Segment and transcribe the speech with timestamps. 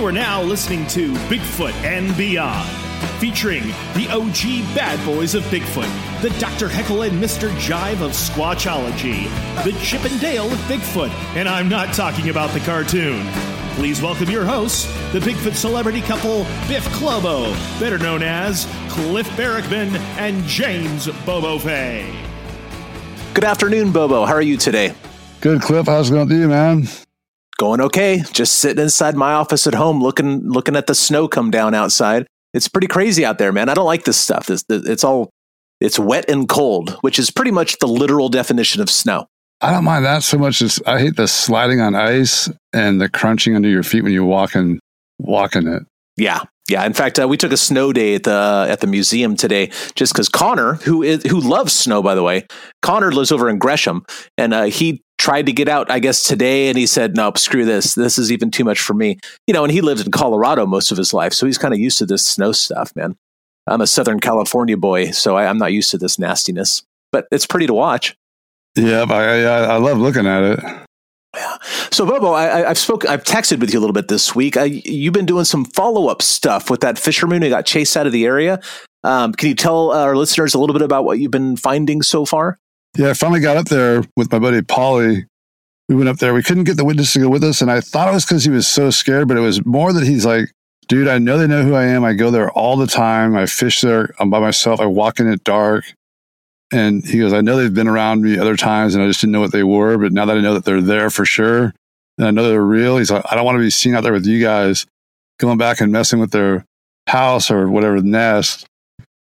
[0.00, 2.66] You are now listening to Bigfoot and Beyond,
[3.20, 6.70] featuring the OG bad boys of Bigfoot, the Dr.
[6.70, 7.50] Heckle and Mr.
[7.56, 9.24] Jive of Squatchology,
[9.62, 13.26] the Chip and Dale of Bigfoot, and I'm not talking about the cartoon.
[13.74, 19.94] Please welcome your hosts, the Bigfoot celebrity couple Biff Clobo, better known as Cliff Barackman
[20.16, 22.10] and James Bobo Fay.
[23.34, 24.24] Good afternoon, Bobo.
[24.24, 24.94] How are you today?
[25.42, 25.84] Good, Cliff.
[25.84, 26.88] How's it going to you, man?
[27.60, 28.22] Going okay.
[28.32, 32.26] Just sitting inside my office at home, looking looking at the snow come down outside.
[32.54, 33.68] It's pretty crazy out there, man.
[33.68, 34.48] I don't like this stuff.
[34.48, 35.28] It's, it's all
[35.78, 39.26] it's wet and cold, which is pretty much the literal definition of snow.
[39.60, 40.62] I don't mind that so much.
[40.62, 44.24] As I hate the sliding on ice and the crunching under your feet when you
[44.24, 44.80] walk and
[45.18, 45.82] walking it.
[46.16, 46.86] Yeah, yeah.
[46.86, 50.14] In fact, uh, we took a snow day at the at the museum today, just
[50.14, 52.46] because Connor, who is who loves snow, by the way,
[52.80, 54.06] Connor lives over in Gresham,
[54.38, 57.64] and uh, he tried to get out, I guess, today, and he said, "Nope, screw
[57.64, 57.94] this.
[57.94, 60.90] This is even too much for me." You know, and he lived in Colorado most
[60.90, 63.16] of his life, so he's kind of used to this snow stuff, man.
[63.66, 66.82] I'm a Southern California boy, so I, I'm not used to this nastiness,
[67.12, 68.16] but it's pretty to watch.
[68.76, 70.60] Yeah, I, I, I love looking at it.
[71.36, 71.56] Yeah.
[71.92, 74.56] So, Bobo, I, have spoke, I've texted with you a little bit this week.
[74.56, 78.06] I, you've been doing some follow up stuff with that fisherman who got chased out
[78.06, 78.58] of the area.
[79.04, 82.24] Um, can you tell our listeners a little bit about what you've been finding so
[82.24, 82.58] far?
[82.96, 85.26] Yeah, I finally got up there with my buddy Polly.
[85.88, 86.34] We went up there.
[86.34, 88.44] We couldn't get the witness to go with us, and I thought it was because
[88.44, 90.52] he was so scared, but it was more that he's like,
[90.88, 92.04] "Dude, I know they know who I am.
[92.04, 93.36] I go there all the time.
[93.36, 94.14] I fish there.
[94.18, 94.80] I'm by myself.
[94.80, 95.84] I walk in at dark."
[96.72, 99.32] And he goes, I know they've been around me other times and I just didn't
[99.32, 99.98] know what they were.
[99.98, 101.74] But now that I know that they're there for sure
[102.16, 104.12] and I know they're real, he's like, I don't want to be seen out there
[104.12, 104.86] with you guys
[105.38, 106.64] going back and messing with their
[107.08, 108.66] house or whatever nest.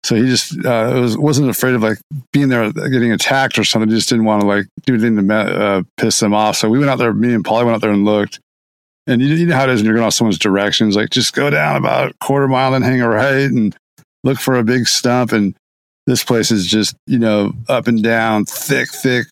[0.04, 1.98] So he just uh, was, wasn't afraid of like
[2.32, 3.90] being there, getting attacked or something.
[3.90, 6.56] He just didn't want to like do anything to uh, piss them off.
[6.56, 8.40] So we went out there, me and Polly went out there and looked.
[9.06, 11.34] And you, you know how it is when you're going off someone's directions, like just
[11.34, 13.74] go down about a quarter mile and hang a right and
[14.22, 15.32] look for a big stump.
[15.32, 15.56] And
[16.06, 19.26] this place is just, you know, up and down, thick, thick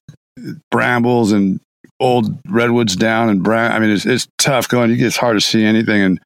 [0.71, 1.61] brambles and
[2.01, 3.47] old redwoods down and.
[3.47, 4.99] I mean, it's, it's tough going.
[4.99, 6.03] It's hard to see anything.
[6.03, 6.21] And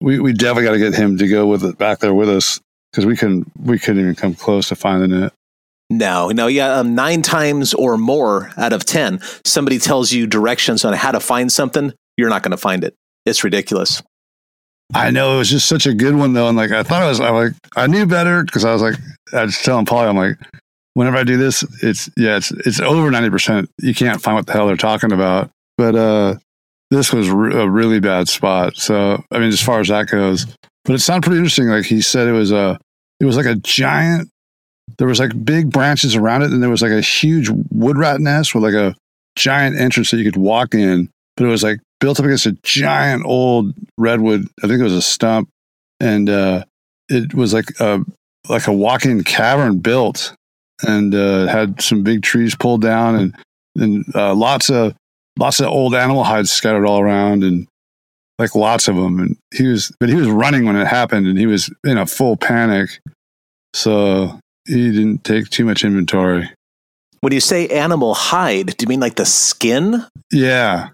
[0.00, 2.60] we, we definitely got to get him to go with it back there with us
[2.90, 5.32] because we couldn't, we couldn't even come close to finding it.
[5.90, 10.84] No, no, yeah, um, nine times or more out of 10, somebody tells you directions
[10.84, 12.94] on how to find something, you're not going to find it.
[13.26, 14.00] It's ridiculous.
[14.94, 17.08] I know it was just such a good one though, and like I thought I
[17.08, 18.96] was, I like I knew better because I was like
[19.32, 20.36] I was telling Polly, I'm like,
[20.94, 23.70] whenever I do this, it's yeah, it's it's over ninety percent.
[23.80, 26.34] You can't find what the hell they're talking about, but uh,
[26.90, 28.76] this was re- a really bad spot.
[28.76, 30.46] So I mean, as far as that goes,
[30.84, 31.68] but it sounded pretty interesting.
[31.68, 32.78] Like he said, it was a
[33.20, 34.30] it was like a giant.
[34.98, 38.20] There was like big branches around it, and there was like a huge wood rat
[38.20, 38.94] nest with like a
[39.36, 41.08] giant entrance that you could walk in.
[41.36, 44.48] But it was like built up against a giant old redwood.
[44.62, 45.48] I think it was a stump,
[46.00, 46.64] and uh,
[47.08, 48.00] it was like a
[48.48, 50.34] like a walk-in cavern built,
[50.82, 53.34] and uh, had some big trees pulled down, and
[53.76, 54.94] and uh, lots of
[55.38, 57.66] lots of old animal hides scattered all around, and
[58.40, 59.20] like lots of them.
[59.20, 62.06] And he was, but he was running when it happened, and he was in a
[62.06, 63.00] full panic,
[63.74, 66.50] so he didn't take too much inventory.
[67.20, 70.04] When you say animal hide, do you mean like the skin?
[70.32, 70.88] Yeah,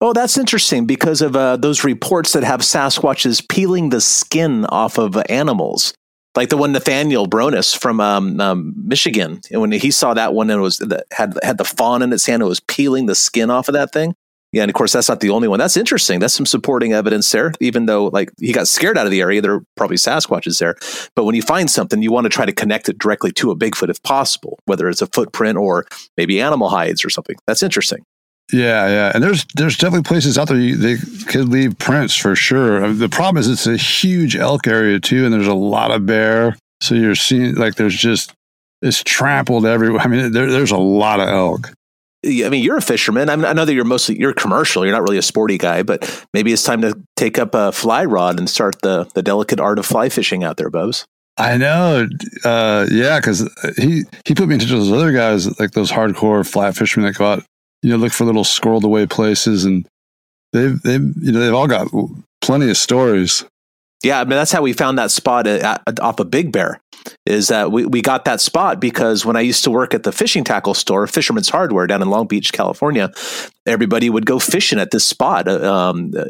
[0.00, 4.96] Oh, that's interesting because of uh, those reports that have Sasquatches peeling the skin off
[4.96, 5.92] of animals,
[6.36, 9.40] like the one Nathaniel Bronis from um, um, Michigan.
[9.50, 10.78] And when he saw that one and it was
[11.10, 13.92] had had the fawn in its hand, it was peeling the skin off of that
[13.92, 14.14] thing.
[14.52, 15.58] Yeah, and of course that's not the only one.
[15.58, 16.20] That's interesting.
[16.20, 17.52] That's some supporting evidence there.
[17.60, 20.76] Even though like he got scared out of the area, there are probably Sasquatches there.
[21.14, 23.56] But when you find something, you want to try to connect it directly to a
[23.56, 25.86] Bigfoot if possible, whether it's a footprint or
[26.16, 27.36] maybe animal hides or something.
[27.46, 28.04] That's interesting.
[28.50, 30.96] Yeah, yeah, and there's there's definitely places out there they
[31.26, 32.82] could leave prints for sure.
[32.82, 36.06] Uh, the problem is it's a huge elk area too, and there's a lot of
[36.06, 36.56] bear.
[36.80, 38.32] So you're seeing like there's just
[38.80, 40.00] it's trampled everywhere.
[40.00, 41.72] I mean, there, there's a lot of elk.
[42.24, 43.30] I mean, you're a fisherman.
[43.30, 44.84] I, mean, I know that you're mostly you're commercial.
[44.84, 48.04] You're not really a sporty guy, but maybe it's time to take up a fly
[48.04, 51.06] rod and start the the delicate art of fly fishing out there, Bubs.
[51.36, 52.08] I know.
[52.44, 56.76] Uh, yeah, because he he put me into those other guys, like those hardcore flat
[56.76, 57.44] fishermen that go out,
[57.82, 59.86] you know, look for little squirreled away places, and
[60.52, 61.88] they've they've you know they've all got
[62.40, 63.44] plenty of stories.
[64.02, 66.80] Yeah, I mean that's how we found that spot at, at, off of Big Bear.
[67.24, 70.12] Is that we, we got that spot because when I used to work at the
[70.12, 73.10] fishing tackle store, Fisherman's Hardware down in Long Beach, California,
[73.68, 76.24] everybody would go fishing at this spot, uh, um, uh,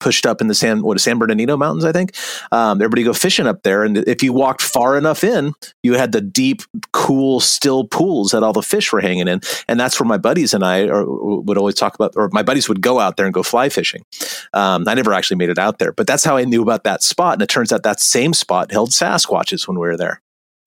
[0.00, 2.14] pushed up in the San what San Bernardino Mountains, I think.
[2.50, 5.52] Um, everybody go fishing up there, and if you walked far enough in,
[5.82, 6.62] you had the deep,
[6.92, 10.54] cool, still pools that all the fish were hanging in, and that's where my buddies
[10.54, 13.34] and I are, would always talk about, or my buddies would go out there and
[13.34, 14.04] go fly fishing.
[14.52, 17.02] Um, I never actually made it out there, but that's how I knew about that
[17.02, 20.07] spot, and it turns out that same spot held Sasquatches when we were there.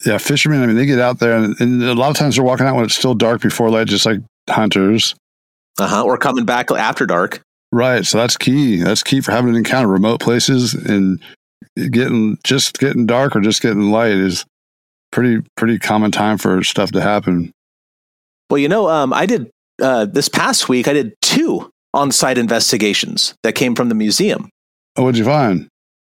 [0.05, 0.63] Yeah, fishermen.
[0.63, 2.75] I mean, they get out there, and, and a lot of times they're walking out
[2.75, 4.19] when it's still dark before light, just like
[4.49, 5.15] hunters.
[5.79, 6.03] Uh huh.
[6.03, 7.41] Or coming back after dark.
[7.71, 8.05] Right.
[8.05, 8.77] So that's key.
[8.77, 9.87] That's key for having an encounter.
[9.87, 11.21] Remote places and
[11.75, 14.45] getting just getting dark or just getting light is
[15.11, 17.51] pretty pretty common time for stuff to happen.
[18.49, 19.49] Well, you know, um, I did
[19.81, 20.87] uh, this past week.
[20.87, 24.49] I did two on-site investigations that came from the museum.
[24.97, 25.67] Oh, what'd you find?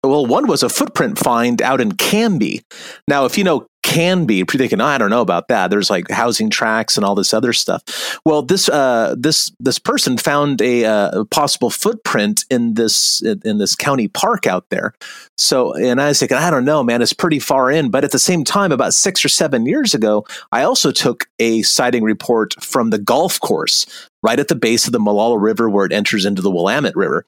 [0.08, 2.62] Well, one was a footprint find out in Canby.
[3.08, 5.70] Now, if you know Canby, thinking, oh, I don't know about that.
[5.70, 8.18] There's like housing tracks and all this other stuff.
[8.24, 13.76] Well, this uh, this this person found a, uh, possible footprint in this in this
[13.76, 14.92] county park out there.
[15.38, 17.90] So, and I was thinking, I don't know, man, it's pretty far in.
[17.90, 21.62] But at the same time, about six or seven years ago, I also took a
[21.62, 23.86] sighting report from the golf course
[24.20, 27.24] right at the base of the Molalla River where it enters into the Willamette River.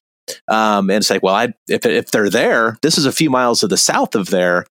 [0.49, 3.61] Um, and it's like, well, I, if, if they're there, this is a few miles
[3.61, 4.67] to the south of there,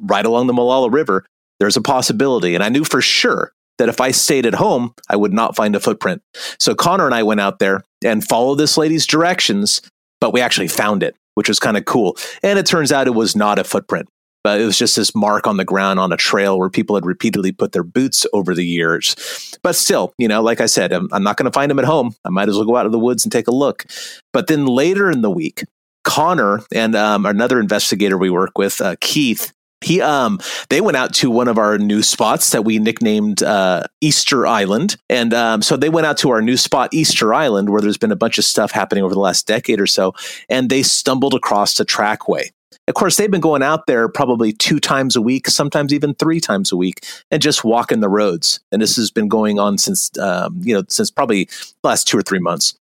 [0.00, 1.24] right along the Molalla River.
[1.58, 2.54] There's a possibility.
[2.54, 5.74] And I knew for sure that if I stayed at home, I would not find
[5.74, 6.22] a footprint.
[6.58, 9.82] So Connor and I went out there and followed this lady's directions,
[10.20, 12.16] but we actually found it, which was kind of cool.
[12.42, 14.08] And it turns out it was not a footprint.
[14.42, 17.04] But it was just this mark on the ground on a trail where people had
[17.04, 19.14] repeatedly put their boots over the years.
[19.62, 21.84] But still, you know, like I said, I'm, I'm not going to find them at
[21.84, 22.14] home.
[22.24, 23.84] I might as well go out of the woods and take a look.
[24.32, 25.64] But then later in the week,
[26.04, 29.52] Connor and um, another investigator we work with, uh, Keith,
[29.82, 30.38] he um
[30.68, 34.96] they went out to one of our new spots that we nicknamed uh, Easter Island,
[35.08, 38.12] and um, so they went out to our new spot Easter Island, where there's been
[38.12, 40.14] a bunch of stuff happening over the last decade or so,
[40.48, 42.50] and they stumbled across a trackway.
[42.90, 46.40] Of course, they've been going out there probably two times a week, sometimes even three
[46.40, 48.58] times a week, and just walking the roads.
[48.72, 52.18] And this has been going on since, um, you know, since probably the last two
[52.18, 52.74] or three months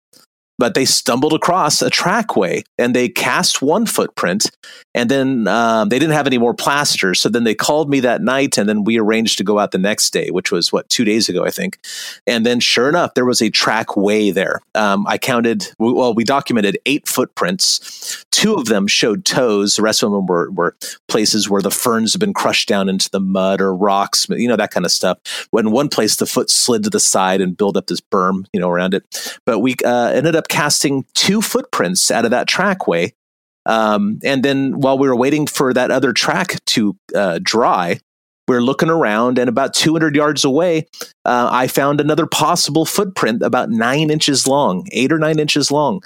[0.57, 4.49] but they stumbled across a trackway and they cast one footprint
[4.93, 7.13] and then um, they didn't have any more plaster.
[7.13, 9.77] So then they called me that night and then we arranged to go out the
[9.77, 11.79] next day which was what two days ago i think.
[12.25, 14.61] And then sure enough there was a trackway there.
[14.75, 18.25] Um, i counted well we documented eight footprints.
[18.31, 19.75] Two of them showed toes.
[19.75, 20.75] The rest of them were, were
[21.07, 24.55] places where the ferns have been crushed down into the mud or rocks you know
[24.55, 25.19] that kind of stuff.
[25.51, 28.59] When one place the foot slid to the side and built up this berm you
[28.59, 29.39] know around it.
[29.45, 33.13] But we uh, ended up casting two footprints out of that trackway.
[33.65, 37.99] Um, and then while we were waiting for that other track to uh, dry,
[38.47, 40.87] we are looking around, and about 200 yards away,
[41.25, 46.01] uh, I found another possible footprint about nine inches long, eight or nine inches long.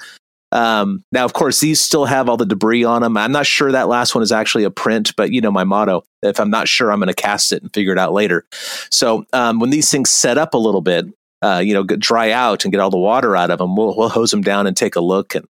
[0.50, 3.16] Um, now, of course, these still have all the debris on them.
[3.16, 6.04] I'm not sure that last one is actually a print, but you know my motto:
[6.20, 8.44] if I'm not sure, I'm going to cast it and figure it out later.
[8.90, 11.06] So um, when these things set up a little bit,
[11.42, 14.08] uh, you know, dry out and get all the water out of them, we'll, we'll
[14.08, 15.34] hose them down and take a look.
[15.34, 15.44] And,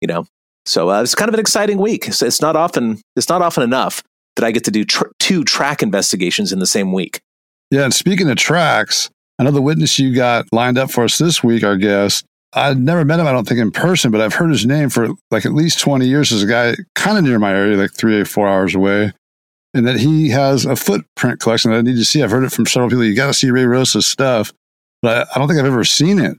[0.00, 0.26] you know,
[0.66, 2.12] so uh, it's kind of an exciting week.
[2.12, 4.02] So it's not often, it's not often enough
[4.36, 7.20] that I get to do tr- two track investigations in the same week.
[7.70, 7.84] Yeah.
[7.84, 11.76] And speaking of tracks, another witness you got lined up for us this week, our
[11.76, 12.24] guest,
[12.54, 15.08] I'd never met him, I don't think, in person, but I've heard his name for
[15.30, 18.20] like at least 20 years as a guy kind of near my area, like three
[18.20, 19.12] or four hours away.
[19.72, 22.22] And that he has a footprint collection that I need to see.
[22.22, 23.04] I've heard it from several people.
[23.04, 24.52] You got to see Ray Rosa's stuff
[25.02, 26.38] but I don't think I've ever seen it.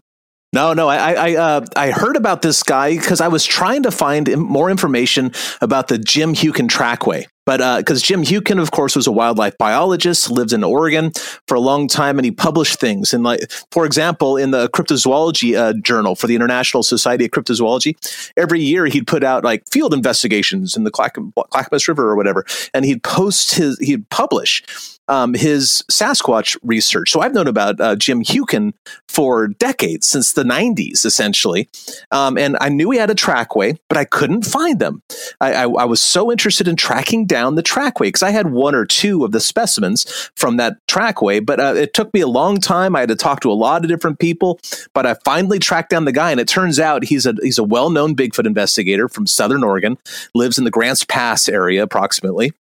[0.53, 3.91] No, no, I I, uh, I heard about this guy because I was trying to
[3.91, 7.25] find more information about the Jim Hewkin Trackway.
[7.45, 11.11] But because uh, Jim Hewkin, of course, was a wildlife biologist, lived in Oregon
[11.47, 13.13] for a long time, and he published things.
[13.13, 17.95] And like, for example, in the cryptozoology uh, journal for the International Society of Cryptozoology,
[18.37, 22.85] every year he'd put out like field investigations in the Clackamas River or whatever, and
[22.85, 24.63] he'd post his, he'd publish
[25.07, 27.11] um, his Sasquatch research.
[27.11, 28.73] So I've known about uh, Jim Hewkin
[29.07, 31.69] for decades, since the 90s, essentially.
[32.11, 35.01] Um, and I knew he had a trackway, but I couldn't find them.
[35.41, 38.75] I, I, I was so interested in tracking down the trackway because I had one
[38.75, 42.59] or two of the specimens from that trackway, but uh, it took me a long
[42.59, 42.95] time.
[42.95, 44.59] I had to talk to a lot of different people,
[44.93, 47.63] but I finally tracked down the guy, and it turns out he's a he's a
[47.63, 49.97] well known Bigfoot investigator from Southern Oregon,
[50.33, 52.53] lives in the Grants Pass area approximately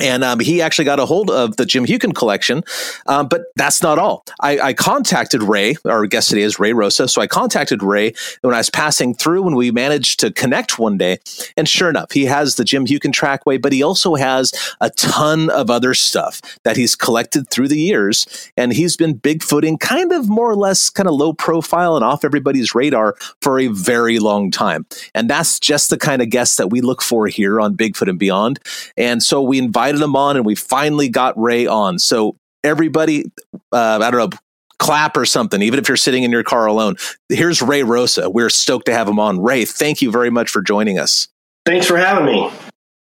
[0.00, 2.64] and um, he actually got a hold of the Jim Hewkin collection.
[3.06, 4.24] Um, but that's not all.
[4.40, 7.06] I, I, contacted Ray, our guest today is Ray Rosa.
[7.06, 10.98] So I contacted Ray when I was passing through, and we managed to connect one
[10.98, 11.18] day.
[11.56, 15.48] And sure enough, he has the Jim Hewkin trackway, but he also has a ton
[15.50, 18.50] of other stuff that he's collected through the years.
[18.56, 22.24] And he's been Bigfooting kind of more or less kind of low profile and off
[22.24, 24.86] everybody's radar for a very long time.
[25.14, 28.18] And that's just the kind of guest that we look for here on Bigfoot and
[28.18, 28.58] Beyond.
[28.96, 31.98] And so we invite invited him on, and we finally got Ray on.
[31.98, 33.26] So everybody,
[33.72, 34.38] uh, I don't know,
[34.78, 36.96] clap or something, even if you're sitting in your car alone.
[37.28, 38.30] Here's Ray Rosa.
[38.30, 39.40] We're stoked to have him on.
[39.40, 41.28] Ray, thank you very much for joining us.
[41.66, 42.50] Thanks for having me.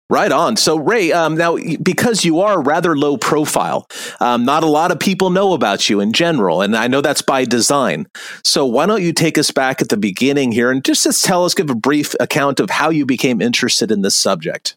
[0.08, 0.56] Right on.
[0.56, 3.86] So, Ray, um, now because you are rather low profile,
[4.18, 7.22] um, not a lot of people know about you in general, and I know that's
[7.22, 8.06] by design.
[8.42, 11.44] So, why don't you take us back at the beginning here and just, just tell
[11.44, 14.76] us, give a brief account of how you became interested in this subject?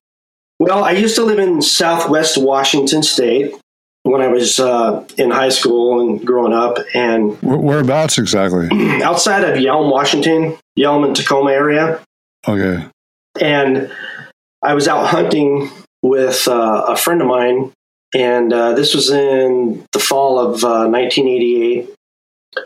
[0.59, 3.53] Well, I used to live in Southwest Washington State
[4.03, 8.69] when I was uh, in high school and growing up, and whereabouts exactly?
[9.03, 12.01] outside of Yelm, Washington, Yelm and Tacoma area.
[12.47, 12.85] Okay.
[13.41, 13.91] And
[14.61, 15.69] I was out hunting
[16.01, 17.71] with uh, a friend of mine,
[18.13, 21.89] and uh, this was in the fall of 1988.
[21.89, 21.91] Uh,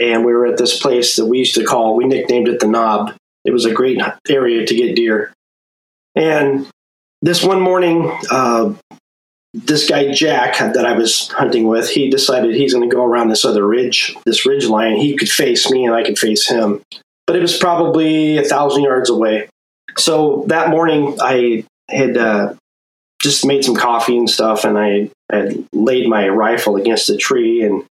[0.01, 2.67] and we were at this place that we used to call, we nicknamed it the
[2.67, 3.15] Knob.
[3.45, 5.31] It was a great area to get deer.
[6.13, 6.67] And
[7.21, 8.73] this one morning, uh,
[9.53, 13.29] this guy Jack that I was hunting with, he decided he's going to go around
[13.29, 14.97] this other ridge, this ridge line.
[14.97, 16.81] He could face me and I could face him,
[17.25, 19.49] but it was probably a thousand yards away.
[19.97, 22.53] So that morning, I had uh,
[23.19, 27.63] just made some coffee and stuff, and I had laid my rifle against a tree,
[27.63, 27.83] and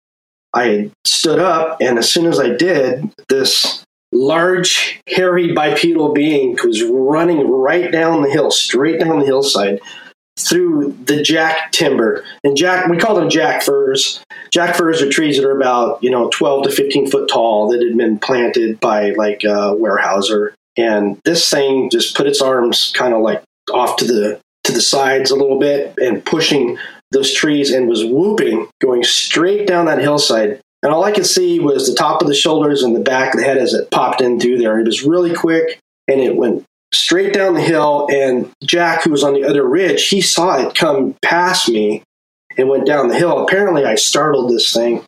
[0.54, 3.84] I stood up, and as soon as I did, this
[4.16, 9.80] large, hairy bipedal being was running right down the hill, straight down the hillside
[10.38, 12.24] through the jack timber.
[12.44, 14.24] And jack, we call them jack firs.
[14.52, 17.82] Jack firs are trees that are about, you know, 12 to 15 foot tall that
[17.82, 20.54] had been planted by like a Weyerhaeuser.
[20.78, 23.42] And this thing just put its arms kind of like
[23.74, 26.78] off to the to the sides a little bit and pushing
[27.12, 31.60] those trees and was whooping going straight down that hillside and all I could see
[31.60, 34.22] was the top of the shoulders and the back of the head as it popped
[34.22, 34.80] in through there.
[34.80, 36.64] It was really quick and it went
[36.94, 38.08] straight down the hill.
[38.12, 42.04] And Jack, who was on the other ridge, he saw it come past me
[42.58, 43.44] and went down the hill.
[43.44, 45.04] Apparently, I startled this thing.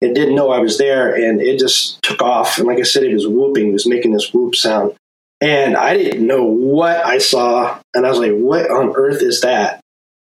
[0.00, 2.58] It didn't know I was there and it just took off.
[2.58, 4.94] And like I said, it was whooping, it was making this whoop sound.
[5.40, 7.78] And I didn't know what I saw.
[7.94, 9.80] And I was like, what on earth is that?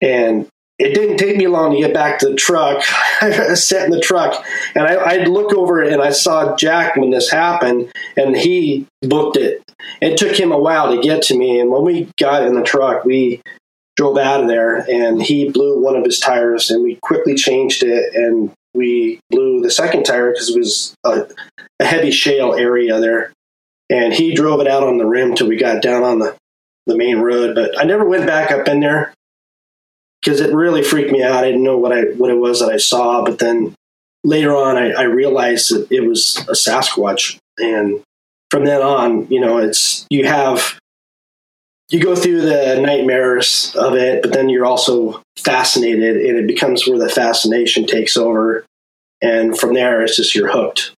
[0.00, 2.82] And it didn't take me long to get back to the truck.
[3.20, 7.10] I sat in the truck and I, I'd look over and I saw Jack when
[7.10, 9.62] this happened and he booked it.
[10.00, 11.60] It took him a while to get to me.
[11.60, 13.40] And when we got in the truck, we
[13.96, 17.84] drove out of there and he blew one of his tires and we quickly changed
[17.84, 21.28] it and we blew the second tire because it was a,
[21.78, 23.32] a heavy shale area there.
[23.90, 26.36] And he drove it out on the rim till we got down on the,
[26.86, 27.54] the main road.
[27.54, 29.14] But I never went back up in there
[30.24, 31.44] because it really freaked me out.
[31.44, 33.74] I didn't know what I what it was that I saw, but then
[34.24, 38.02] later on, I, I realized that it was a Sasquatch, and
[38.50, 40.78] from then on, you know, it's you have
[41.90, 46.88] you go through the nightmares of it, but then you're also fascinated, and it becomes
[46.88, 48.64] where the fascination takes over,
[49.20, 50.92] and from there, it's just you're hooked.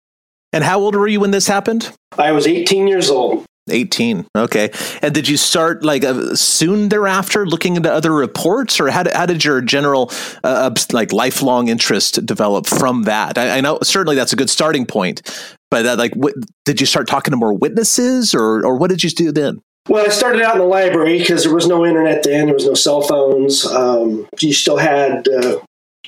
[0.53, 1.93] And how old were you when this happened?
[2.17, 3.45] I was 18 years old.
[3.71, 8.91] 18 okay and did you start like uh, soon thereafter looking into other reports or
[8.91, 10.11] how did, how did your general
[10.43, 14.85] uh, like lifelong interest develop from that I, I, know certainly that's a good starting
[14.85, 15.23] point
[15.71, 19.11] but like what, did you start talking to more witnesses or or what did you
[19.11, 22.47] do then well, I started out in the library because there was no internet then.
[22.47, 23.67] There was no cell phones.
[23.67, 25.59] Um, you still had, uh,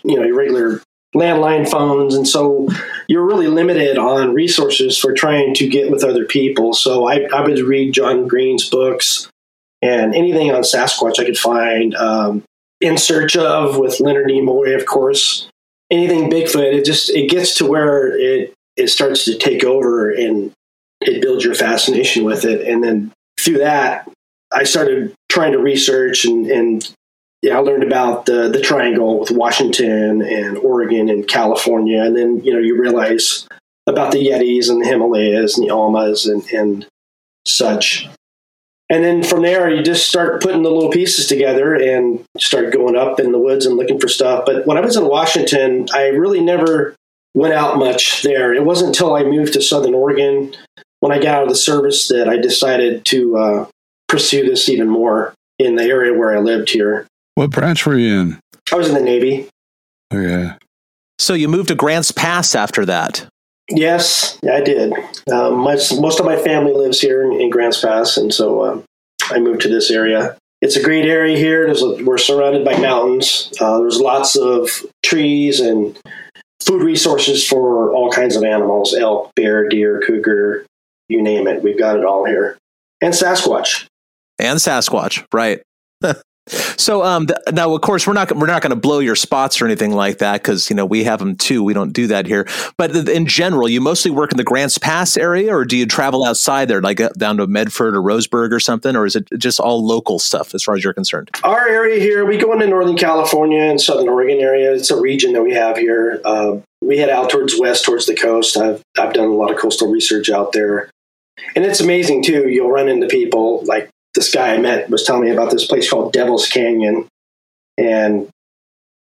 [0.02, 0.80] you know, your regular
[1.16, 2.14] landline phones.
[2.14, 2.68] And so
[3.08, 6.74] you're really limited on resources for trying to get with other people.
[6.74, 9.28] So I, I would read John Green's books
[9.82, 11.94] and anything on Sasquatch I could find.
[11.94, 12.44] Um,
[12.80, 15.48] in search of with Leonard Nimoy, of course.
[15.90, 20.52] Anything Bigfoot, it just it gets to where it it starts to take over and
[21.00, 22.66] it builds your fascination with it.
[22.66, 24.10] And then through that,
[24.52, 26.92] I started trying to research and, and
[27.42, 32.42] yeah, I learned about the the triangle with Washington and Oregon and California, and then
[32.42, 33.46] you know you realize
[33.86, 36.86] about the Yetis and the Himalayas and the Almas and, and
[37.46, 38.08] such.
[38.88, 42.96] And then from there, you just start putting the little pieces together and start going
[42.96, 44.44] up in the woods and looking for stuff.
[44.46, 46.94] But when I was in Washington, I really never
[47.34, 48.54] went out much there.
[48.54, 50.54] It wasn't until I moved to Southern Oregon
[51.00, 53.66] when I got out of the service that I decided to uh,
[54.08, 57.06] pursue this even more in the area where I lived here.
[57.36, 58.40] What branch were you in?
[58.72, 59.48] I was in the Navy.
[60.12, 60.52] Okay.
[61.18, 63.28] So you moved to Grants Pass after that.
[63.68, 64.92] Yes, I did.
[65.30, 68.82] Um, my, most of my family lives here in, in Grants Pass, and so uh,
[69.24, 70.38] I moved to this area.
[70.62, 71.66] It's a great area here.
[71.66, 73.52] A, we're surrounded by mountains.
[73.60, 74.70] Uh, there's lots of
[75.04, 75.98] trees and
[76.62, 80.64] food resources for all kinds of animals elk, bear, deer, cougar,
[81.10, 81.62] you name it.
[81.62, 82.56] We've got it all here.
[83.02, 83.86] And Sasquatch.
[84.38, 85.60] And Sasquatch, right.
[86.48, 89.64] So um, now, of course, we're not we're not going to blow your spots or
[89.64, 91.62] anything like that because you know we have them too.
[91.62, 92.46] We don't do that here.
[92.76, 96.24] But in general, you mostly work in the Grants Pass area, or do you travel
[96.24, 99.58] outside there, like uh, down to Medford or Roseburg or something, or is it just
[99.58, 101.30] all local stuff as far as you're concerned?
[101.42, 104.72] Our area here, we go into Northern California and Southern Oregon area.
[104.72, 106.20] It's a region that we have here.
[106.24, 108.56] Uh, we head out towards west, towards the coast.
[108.56, 110.90] I've I've done a lot of coastal research out there.
[111.54, 112.48] And it's amazing too.
[112.48, 115.88] You'll run into people like this guy I met was telling me about this place
[115.88, 117.06] called Devil's Canyon,
[117.78, 118.28] and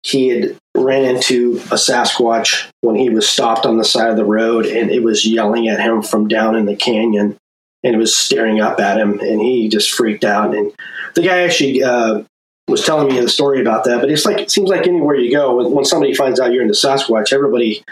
[0.03, 4.25] he had ran into a Sasquatch when he was stopped on the side of the
[4.25, 7.37] road, and it was yelling at him from down in the canyon,
[7.83, 10.53] and it was staring up at him, and he just freaked out.
[10.53, 10.73] And
[11.15, 12.23] the guy actually uh,
[12.67, 15.31] was telling me the story about that, but it's like it seems like anywhere you
[15.31, 17.83] go, when somebody finds out you're into Sasquatch, everybody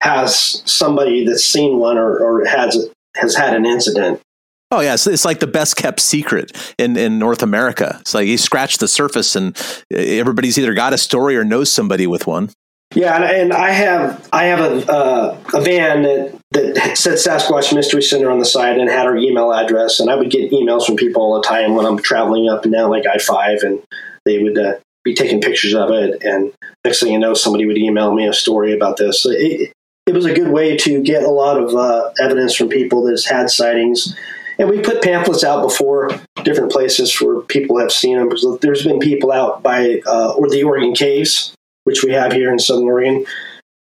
[0.00, 4.20] has somebody that's seen one or, or has has had an incident
[4.74, 7.98] Oh yeah, it's, it's like the best kept secret in, in North America.
[8.00, 9.56] It's like you scratch the surface, and
[9.92, 12.50] everybody's either got a story or knows somebody with one.
[12.92, 17.72] Yeah, and, and I have I have a uh, a van that that said Sasquatch
[17.72, 20.86] Mystery Center on the side and had our email address, and I would get emails
[20.86, 23.80] from people all the time when I'm traveling up and down like I five, and
[24.24, 26.52] they would uh, be taking pictures of it, and
[26.84, 29.22] next thing you know, somebody would email me a story about this.
[29.22, 29.72] So it,
[30.06, 33.24] it was a good way to get a lot of uh, evidence from people that's
[33.24, 34.16] had sightings
[34.58, 36.10] and we put pamphlets out before
[36.42, 38.28] different places for people have seen them.
[38.28, 42.52] Because there's been people out by uh, or the Oregon Caves, which we have here
[42.52, 43.26] in Southern Oregon,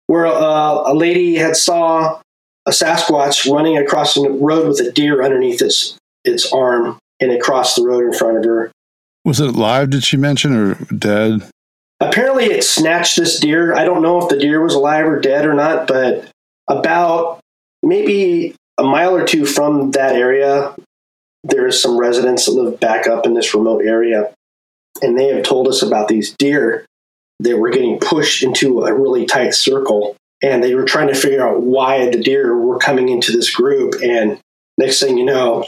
[0.08, 2.20] where uh, a lady had saw
[2.66, 7.42] a Sasquatch running across the road with a deer underneath its its arm, and it
[7.42, 8.72] crossed the road in front of her.
[9.26, 9.90] Was it live?
[9.90, 11.48] Did she mention or dead?
[12.00, 13.76] Apparently, it snatched this deer.
[13.76, 16.28] I don't know if the deer was alive or dead or not, but
[16.68, 17.40] about
[17.84, 20.76] maybe a mile or two from that area,
[21.44, 24.34] there is some residents that live back up in this remote area,
[25.02, 26.86] and they have told us about these deer
[27.40, 31.48] that were getting pushed into a really tight circle, and they were trying to figure
[31.48, 33.96] out why the deer were coming into this group.
[34.04, 34.40] And
[34.78, 35.66] next thing you know,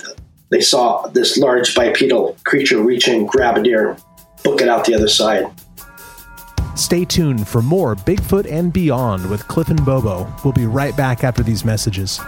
[0.50, 3.98] they saw this large bipedal creature reach in, grab a deer,
[4.44, 5.46] book it out the other side.
[6.76, 10.32] Stay tuned for more Bigfoot and Beyond with Cliff and Bobo.
[10.44, 12.20] We'll be right back after these messages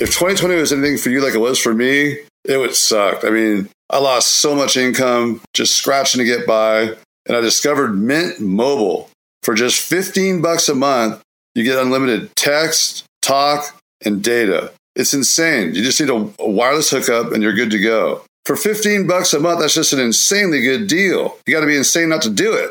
[0.00, 3.22] if 2020 was anything for you like it was for me, it would suck.
[3.24, 6.94] I mean, I lost so much income just scratching to get by.
[7.26, 9.10] And I discovered Mint Mobile.
[9.42, 11.22] For just 15 bucks a month,
[11.54, 14.72] you get unlimited text, talk, and data.
[14.96, 15.74] It's insane.
[15.74, 18.24] You just need a, wireless hookup and you're good to go.
[18.46, 21.36] For 15 bucks a month, that's just an insanely good deal.
[21.46, 22.70] You got to be insane not to do it.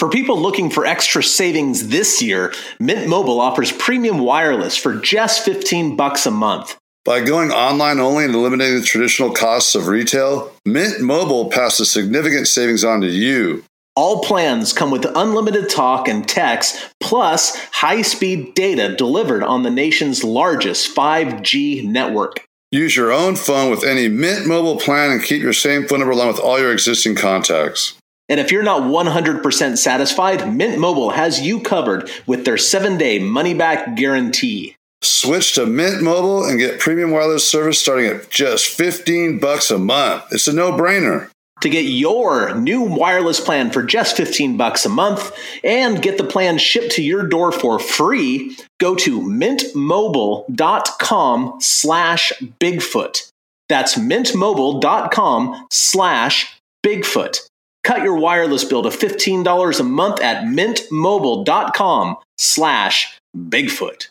[0.00, 5.44] For people looking for extra savings this year, Mint Mobile offers premium wireless for just
[5.44, 6.78] 15 bucks a month.
[7.04, 12.48] By going online only and eliminating the traditional costs of retail, Mint Mobile passes significant
[12.48, 13.62] savings on to you.
[13.94, 19.70] All plans come with unlimited talk and text, plus high speed data delivered on the
[19.70, 22.42] nation's largest 5G network.
[22.70, 26.14] Use your own phone with any Mint Mobile plan and keep your same phone number
[26.14, 27.99] along with all your existing contacts.
[28.30, 33.18] And if you're not 100% satisfied, Mint Mobile has you covered with their seven day
[33.18, 34.76] money back guarantee.
[35.02, 39.78] Switch to Mint Mobile and get premium wireless service starting at just 15 bucks a
[39.78, 40.24] month.
[40.30, 41.30] It's a no-brainer.
[41.62, 46.24] To get your new wireless plan for just 15 bucks a month and get the
[46.24, 53.30] plan shipped to your door for free, go to mintmobile.com slash Bigfoot.
[53.68, 57.49] That's mintmobile.com slash Bigfoot.
[57.82, 64.08] Cut your wireless bill to $15 a month at mintmobile.com slash Bigfoot.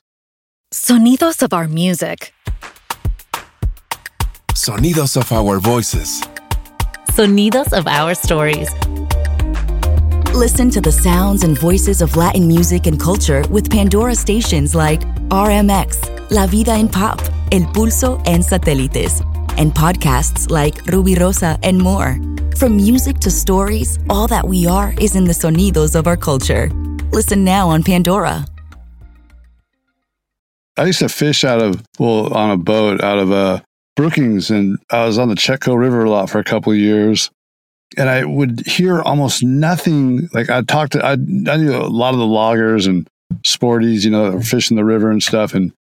[0.73, 2.33] Sonidos of our music.
[4.53, 6.21] Sonidos of our voices.
[7.11, 8.69] Sonidos of our stories.
[10.33, 15.01] Listen to the sounds and voices of Latin music and culture with Pandora stations like
[15.29, 17.19] RMX, La Vida en Pop,
[17.51, 19.21] El Pulso, and Satélites,
[19.57, 22.17] and podcasts like Ruby Rosa and more.
[22.59, 26.69] From music to stories, all that we are is in the sonidos of our culture.
[27.13, 28.45] Listen now on Pandora.
[30.75, 33.61] I used to fish out of, well, on a boat out of uh,
[33.95, 37.31] Brookings, and I was on the Chetco River a lot for a couple of years.
[37.97, 40.29] and I would hear almost nothing.
[40.33, 43.07] Like I talked to, I, I knew a lot of the loggers and
[43.43, 45.53] sporties, you know, fishing the river and stuff.
[45.53, 45.71] And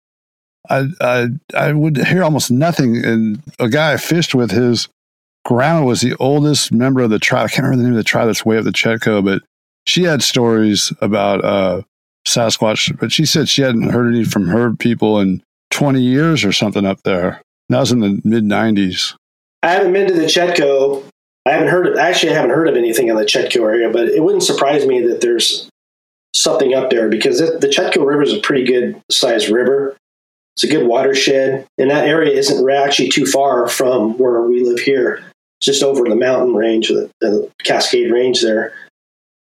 [0.69, 3.03] I, I, I would hear almost nothing.
[3.03, 4.87] And a guy I fished with, his
[5.49, 7.45] grandma was the oldest member of the tribe.
[7.45, 9.41] I can't remember the name of the tribe that's way up the Chetco, but
[9.87, 11.81] she had stories about uh,
[12.27, 12.97] Sasquatch.
[12.99, 16.85] But she said she hadn't heard any from her people in 20 years or something
[16.85, 17.41] up there.
[17.69, 19.15] That was in the mid 90s.
[19.63, 21.03] I haven't been to the Chetco.
[21.47, 21.87] I haven't heard.
[21.87, 24.85] Of, actually, I haven't heard of anything in the Chetco area, but it wouldn't surprise
[24.85, 25.67] me that there's
[26.35, 29.97] something up there because it, the Chetco River is a pretty good sized river.
[30.55, 34.79] It's a good watershed, and that area isn't actually too far from where we live
[34.79, 35.23] here.
[35.61, 38.73] Just over the mountain range, the, the Cascade Range there.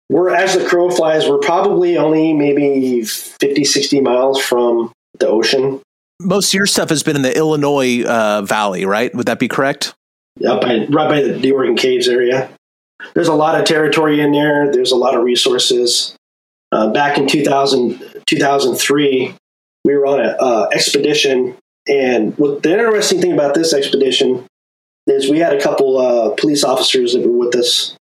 [0.10, 5.82] We're, as the crow flies, we're probably only maybe 50, 60 miles from the ocean.
[6.22, 9.13] Most of your stuff has been in the Illinois uh, Valley, right?
[9.16, 9.94] Would that be correct?
[10.46, 12.50] Up by, right by the, the Oregon Caves area.
[13.13, 14.72] There's a lot of territory in there.
[14.72, 16.16] There's a lot of resources.
[16.72, 19.36] Uh, back in 2000, 2003,
[19.86, 21.56] we were on an uh, expedition.
[21.88, 24.46] And what the interesting thing about this expedition
[25.08, 27.96] is we had a couple uh, police officers that were with us.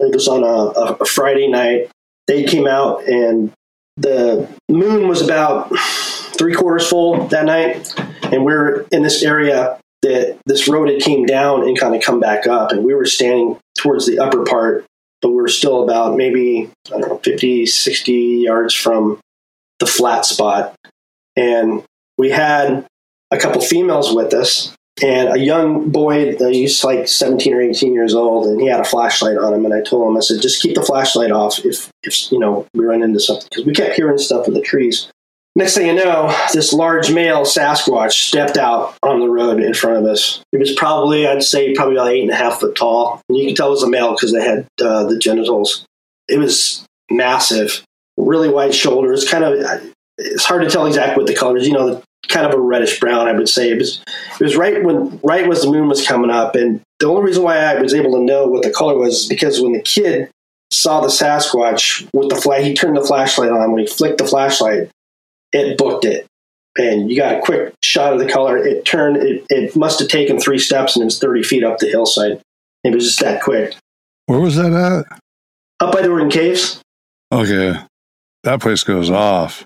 [0.00, 1.90] It was on a, a Friday night.
[2.26, 3.52] They came out, and
[3.96, 7.92] the moon was about three quarters full that night.
[8.24, 12.02] And we we're in this area that this road had came down and kind of
[12.02, 12.72] come back up.
[12.72, 14.86] And we were standing towards the upper part
[15.20, 19.20] but we are still about maybe, I don't know, 50, 60 yards from
[19.78, 20.74] the flat spot.
[21.36, 21.84] And
[22.18, 22.86] we had
[23.30, 28.14] a couple females with us and a young boy, he's like 17 or 18 years
[28.14, 29.64] old, and he had a flashlight on him.
[29.64, 32.66] And I told him, I said, just keep the flashlight off if, if you know,
[32.74, 33.48] we run into something.
[33.50, 35.10] Because we kept hearing stuff in the trees.
[35.56, 39.96] Next thing you know, this large male Sasquatch stepped out on the road in front
[39.96, 40.42] of us.
[40.52, 43.20] He was probably, I'd say, probably about eight and a half foot tall.
[43.28, 45.84] And you can tell it was a male because they had uh, the genitals.
[46.28, 47.82] It was massive,
[48.16, 49.28] really wide shoulders.
[49.28, 51.66] Kind of, it's hard to tell exactly what the colors.
[51.66, 53.70] You know, kind of a reddish brown, I would say.
[53.70, 54.02] It was,
[54.40, 56.54] it was right when, right as the moon was coming up.
[56.54, 59.28] And the only reason why I was able to know what the color was is
[59.28, 60.30] because when the kid
[60.70, 63.72] saw the Sasquatch with the flag, he turned the flashlight on.
[63.72, 64.90] When he flicked the flashlight,
[65.52, 66.26] it booked it.
[66.78, 68.56] And you got a quick shot of the color.
[68.56, 71.78] It turned, it, it must have taken three steps and it was 30 feet up
[71.78, 72.40] the hillside.
[72.84, 73.74] It was just that quick.
[74.26, 75.20] Where was that at?
[75.80, 76.80] Up by the Oregon Caves.
[77.32, 77.76] Okay.
[78.44, 79.64] That place goes off.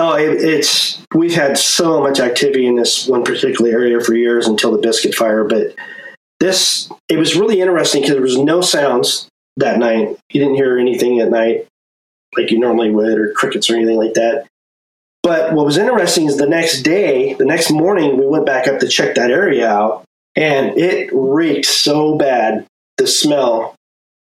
[0.00, 4.46] Oh, it, it's we've had so much activity in this one particular area for years
[4.46, 5.42] until the biscuit fire.
[5.42, 5.74] But
[6.38, 10.16] this, it was really interesting because there was no sounds that night.
[10.30, 11.66] You didn't hear anything at night
[12.36, 14.46] like you normally would, or crickets or anything like that.
[15.24, 18.78] But what was interesting is the next day, the next morning, we went back up
[18.78, 20.04] to check that area out,
[20.36, 22.66] and it reeked so bad.
[22.98, 23.74] The smell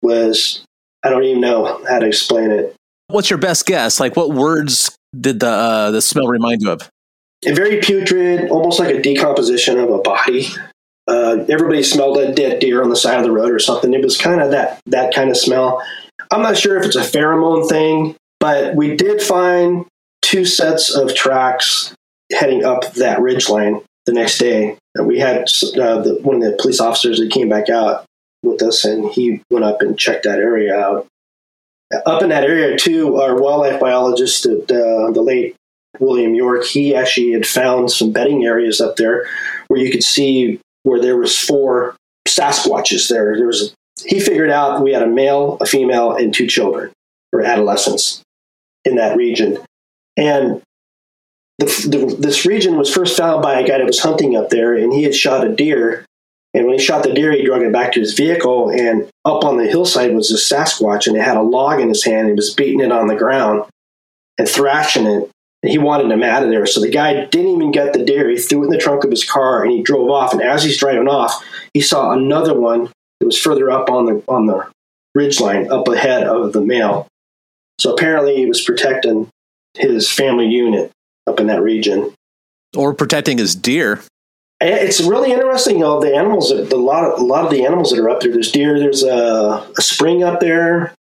[0.02, 0.64] was,
[1.04, 2.76] I don't even know how to explain it.
[3.08, 4.00] What's your best guess?
[4.00, 6.90] Like, what words did the uh, the smell remind you of?
[7.44, 10.48] Very putrid, almost like a decomposition of a body.
[11.08, 13.94] Uh, everybody smelled a dead deer on the side of the road or something.
[13.94, 15.84] It was kind of that that kind of smell.
[16.32, 19.86] I'm not sure if it's a pheromone thing, but we did find
[20.22, 21.94] two sets of tracks
[22.32, 24.78] heading up that ridge line the next day.
[25.00, 28.06] We had uh, the, one of the police officers that came back out
[28.42, 31.08] with us, and he went up and checked that area out.
[32.06, 35.56] Up in that area, too, our wildlife biologist, at, uh, the late
[36.00, 39.28] William York, he actually had found some bedding areas up there
[39.68, 41.96] where you could see where there was four
[42.28, 43.36] Sasquatches there.
[43.38, 46.92] There was he figured out we had a male, a female, and two children
[47.32, 48.22] or adolescents
[48.84, 49.58] in that region.
[50.18, 50.62] And
[51.60, 54.76] the, the, this region was first found by a guy that was hunting up there,
[54.76, 56.06] and he had shot a deer.
[56.56, 59.44] And when he shot the deer, he drug it back to his vehicle, and up
[59.44, 62.22] on the hillside was a Sasquatch, and it had a log in his hand.
[62.22, 63.66] And he was beating it on the ground
[64.38, 65.30] and thrashing it.
[65.62, 66.66] And he wanted him out of there.
[66.66, 68.30] So the guy didn't even get the deer.
[68.30, 70.32] He threw it in the trunk of his car, and he drove off.
[70.32, 72.90] And as he's driving off, he saw another one
[73.20, 74.66] that was further up on the on the
[75.14, 77.06] ridge line, up ahead of the male.
[77.80, 79.28] So apparently, he was protecting
[79.74, 80.90] his family unit
[81.28, 82.14] up in that region.
[82.78, 84.02] Or protecting his deer.
[84.62, 85.84] It's really interesting.
[85.84, 88.32] All the animals, a lot of a lot of the animals that are up there.
[88.32, 88.80] There's deer.
[88.80, 90.94] There's a, a spring up there.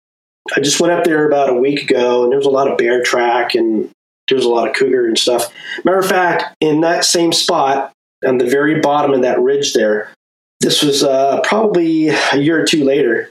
[0.56, 2.76] I just went up there about a week ago, and there was a lot of
[2.76, 3.90] bear track, and
[4.28, 5.52] there was a lot of cougar and stuff.
[5.84, 7.92] Matter of fact, in that same spot,
[8.26, 10.12] on the very bottom of that ridge there,
[10.60, 13.30] this was uh, probably a year or two later.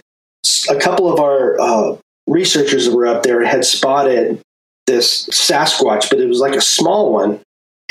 [0.69, 4.39] A couple of our uh, researchers that were up there had spotted
[4.87, 7.41] this Sasquatch, but it was like a small one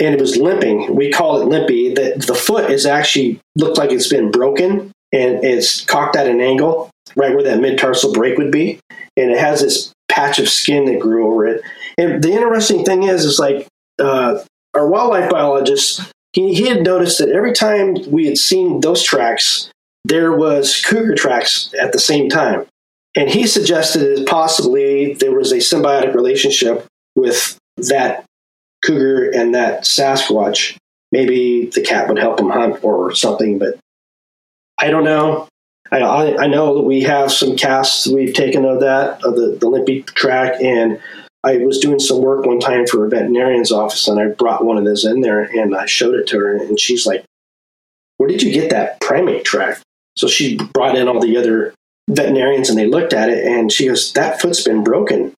[0.02, 0.96] and it was limping.
[0.96, 1.94] We call it limpy.
[1.94, 6.40] The, the foot is actually looked like it's been broken and it's cocked at an
[6.40, 6.90] angle.
[7.14, 8.80] right where that mid tarsal break would be,
[9.16, 11.62] and it has this patch of skin that grew over it.
[11.96, 13.68] And the interesting thing is, is like
[14.00, 14.42] uh,
[14.74, 16.00] our wildlife biologist,
[16.32, 19.70] he, he had noticed that every time we had seen those tracks,
[20.04, 22.66] there was cougar tracks at the same time.
[23.14, 28.24] And he suggested that possibly there was a symbiotic relationship with that
[28.82, 30.76] cougar and that Sasquatch.
[31.10, 33.78] Maybe the cat would help him hunt or something, but
[34.78, 35.48] I don't know.
[35.90, 39.68] I, I know that we have some casts we've taken of that, of the, the
[39.68, 40.98] limpy track, and
[41.44, 44.78] I was doing some work one time for a veterinarian's office, and I brought one
[44.78, 47.24] of those in there, and I showed it to her, and she's like,
[48.16, 49.80] "Where did you get that primate track?"
[50.16, 51.74] So she brought in all the other
[52.08, 55.34] veterinarians, and they looked at it, and she goes, "That foot's been broken,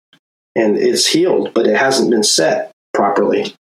[0.54, 2.70] and it's healed, but it hasn't been set
[3.04, 3.54] properly."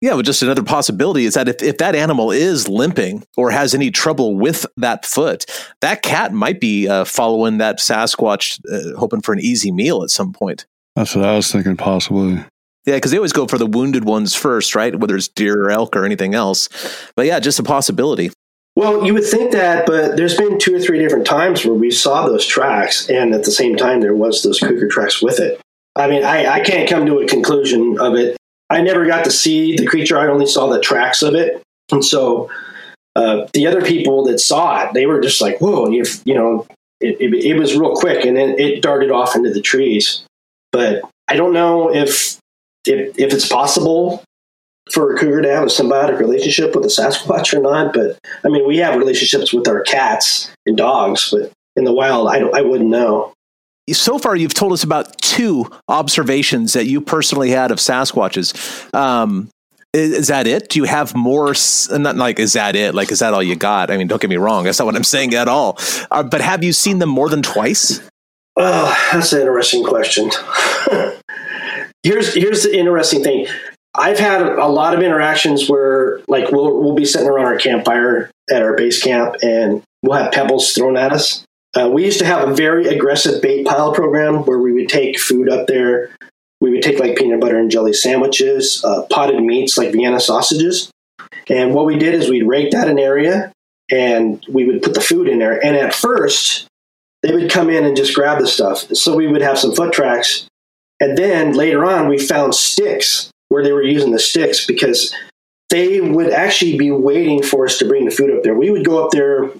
[0.00, 3.74] Yeah, but just another possibility is that if, if that animal is limping or has
[3.74, 5.46] any trouble with that foot,
[5.80, 10.10] that cat might be uh, following that Sasquatch, uh, hoping for an easy meal at
[10.10, 10.66] some point.
[10.94, 12.34] That's what I was thinking, possibly.
[12.84, 14.94] Yeah, because they always go for the wounded ones first, right?
[14.94, 16.68] Whether it's deer or elk or anything else.
[17.16, 18.30] But yeah, just a possibility.
[18.76, 21.90] Well, you would think that, but there's been two or three different times where we
[21.90, 25.60] saw those tracks, and at the same time, there was those cougar tracks with it.
[25.96, 28.36] I mean, I, I can't come to a conclusion of it
[28.74, 30.18] I never got to see the creature.
[30.18, 31.62] I only saw the tracks of it.
[31.92, 32.50] And so
[33.14, 36.66] uh, the other people that saw it, they were just like, whoa, you you know,
[37.00, 40.26] it, it, it, was real quick and then it darted off into the trees.
[40.72, 42.38] But I don't know if,
[42.84, 44.24] if, if it's possible
[44.90, 47.94] for a cougar to have a symbiotic relationship with a Sasquatch or not.
[47.94, 52.26] But I mean, we have relationships with our cats and dogs, but in the wild,
[52.28, 53.32] I, I wouldn't know
[53.92, 58.94] so far you've told us about two observations that you personally had of Sasquatches.
[58.94, 59.50] Um,
[59.92, 60.70] is, is, that it?
[60.70, 61.54] Do you have more?
[61.90, 62.94] Not like is that it?
[62.94, 63.90] Like is that all you got?
[63.90, 64.64] I mean, don't get me wrong.
[64.64, 65.78] That's not what I'm saying at all.
[66.10, 68.00] Uh, but have you seen them more than twice?
[68.56, 70.30] Oh, that's an interesting question.
[72.02, 73.46] here's here's the interesting thing.
[73.96, 78.30] I've had a lot of interactions where, like, we'll we'll be sitting around our campfire
[78.50, 81.44] at our base camp, and we'll have pebbles thrown at us,
[81.74, 85.18] uh, we used to have a very aggressive bait pile program where we would take
[85.18, 86.10] food up there.
[86.60, 90.90] We would take like peanut butter and jelly sandwiches, uh, potted meats like Vienna sausages.
[91.48, 93.52] And what we did is we'd rake out an area
[93.90, 95.62] and we would put the food in there.
[95.64, 96.66] And at first,
[97.22, 98.78] they would come in and just grab the stuff.
[98.94, 100.46] So we would have some foot tracks.
[101.00, 105.14] And then later on, we found sticks where they were using the sticks because
[105.70, 108.54] they would actually be waiting for us to bring the food up there.
[108.54, 109.50] We would go up there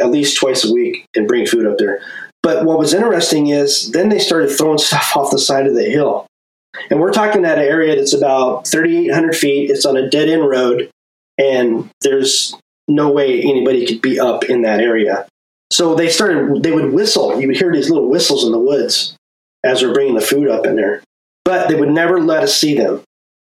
[0.00, 2.00] at least twice a week and bring food up there.
[2.42, 5.84] But what was interesting is then they started throwing stuff off the side of the
[5.84, 6.26] hill.
[6.90, 9.70] And we're talking that area that's about 3,800 feet.
[9.70, 10.90] It's on a dead end road,
[11.38, 12.56] and there's
[12.88, 15.26] no way anybody could be up in that area.
[15.70, 17.40] So they started, they would whistle.
[17.40, 19.16] You would hear these little whistles in the woods
[19.64, 21.02] as they're bringing the food up in there.
[21.44, 23.02] But they would never let us see them.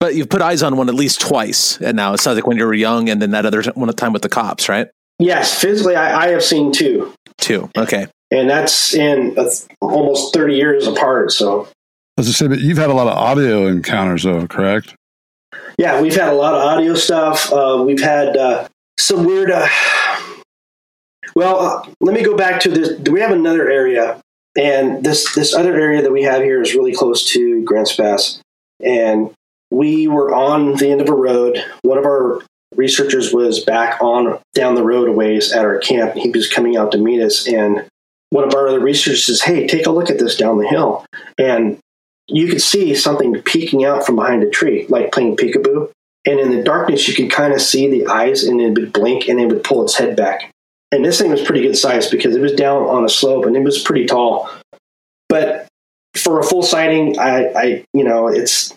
[0.01, 1.79] But you've put eyes on one at least twice.
[1.81, 4.13] And now it sounds like when you were young and then that other one time
[4.13, 4.89] with the cops, right?
[5.21, 7.13] Yes, physically, I, I have seen two.
[7.37, 7.71] Two.
[7.77, 8.07] Okay.
[8.31, 9.37] And that's in
[9.81, 11.31] almost 30 years apart.
[11.33, 11.69] So,
[12.19, 14.95] as I said, but you've had a lot of audio encounters, though, correct?
[15.77, 17.53] Yeah, we've had a lot of audio stuff.
[17.53, 18.67] Uh, we've had uh,
[18.99, 19.51] some weird.
[19.51, 19.69] Uh,
[21.35, 22.99] well, uh, let me go back to this.
[23.11, 24.21] We have another area,
[24.57, 28.41] and this this other area that we have here is really close to Grants Pass,
[28.83, 29.33] and
[29.71, 31.63] we were on the end of a road.
[31.83, 32.43] One of our
[32.77, 36.15] researchers was back on down the road a ways at our camp.
[36.15, 37.87] He was coming out to meet us, and
[38.31, 41.05] one of our other researchers says, "Hey, take a look at this down the hill."
[41.39, 41.79] And
[42.29, 45.91] you could see something peeking out from behind a tree, like playing peekaboo.
[46.27, 49.29] And in the darkness, you could kind of see the eyes, and it would blink,
[49.29, 50.51] and it would pull its head back.
[50.93, 53.57] And this thing was pretty good size because it was down on a slope, and
[53.57, 54.51] it was pretty tall.
[55.29, 55.67] But
[56.17, 58.75] for a full sighting, I, I you know, it's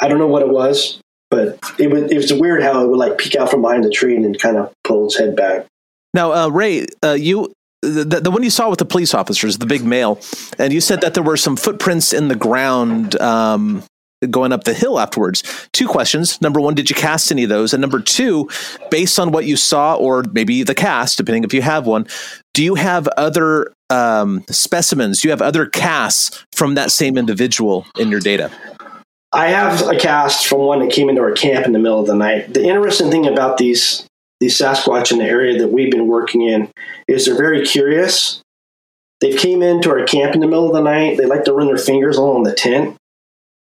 [0.00, 2.98] I don't know what it was but it was it was weird how it would
[2.98, 5.66] like peek out from behind the tree and then kind of pull its head back.
[6.14, 9.66] Now, uh, Ray, uh, you the, the one you saw with the police officers, the
[9.66, 10.20] big male,
[10.58, 13.84] and you said that there were some footprints in the ground um,
[14.30, 15.68] going up the hill afterwards.
[15.72, 16.40] Two questions.
[16.42, 17.72] Number one, did you cast any of those?
[17.72, 18.48] And number two,
[18.90, 22.06] based on what you saw, or maybe the cast, depending if you have one,
[22.52, 25.20] do you have other um, specimens?
[25.20, 28.50] Do you have other casts from that same individual in your data?
[29.32, 32.06] I have a cast from one that came into our camp in the middle of
[32.06, 32.54] the night.
[32.54, 34.06] The interesting thing about these
[34.40, 36.70] these Sasquatch in the area that we've been working in
[37.08, 38.40] is they're very curious.
[39.20, 41.16] They've came into our camp in the middle of the night.
[41.16, 42.96] They like to run their fingers along the tent.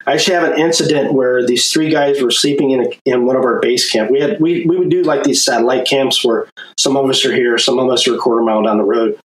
[0.06, 3.36] I actually have an incident where these three guys were sleeping in, a, in one
[3.36, 4.10] of our base camp.
[4.10, 6.48] We had we, we would do like these satellite camps where
[6.78, 9.18] some of us are here, some of us are a quarter mile down the road.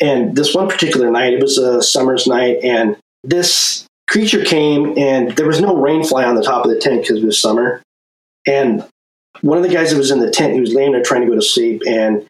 [0.00, 5.36] And this one particular night, it was a summer's night, and this creature came, and
[5.36, 7.82] there was no rain fly on the top of the tent because it was summer.
[8.46, 8.84] And
[9.42, 11.28] one of the guys that was in the tent, he was laying there trying to
[11.28, 12.26] go to sleep, and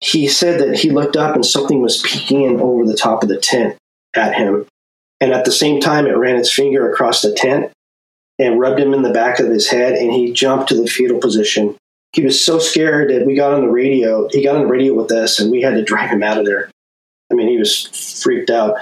[0.00, 3.28] he said that he looked up and something was peeking in over the top of
[3.28, 3.76] the tent
[4.14, 4.66] at him.
[5.20, 7.70] And at the same time, it ran its finger across the tent
[8.38, 11.18] and rubbed him in the back of his head, and he jumped to the fetal
[11.18, 11.76] position.
[12.12, 14.28] He was so scared that we got on the radio.
[14.30, 16.46] He got on the radio with us, and we had to drive him out of
[16.46, 16.70] there.
[17.30, 18.76] I mean, he was freaked out.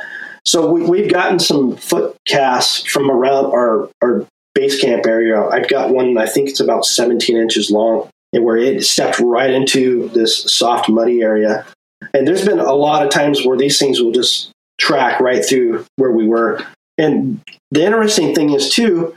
[0.49, 5.43] So we, have gotten some foot casts from around our, our base camp area.
[5.43, 9.51] I've got one, I think it's about 17 inches long, and where it stepped right
[9.51, 11.67] into this soft, muddy area.
[12.15, 15.85] And there's been a lot of times where these things will just track right through
[15.97, 16.65] where we were.
[16.97, 19.15] And the interesting thing is, too,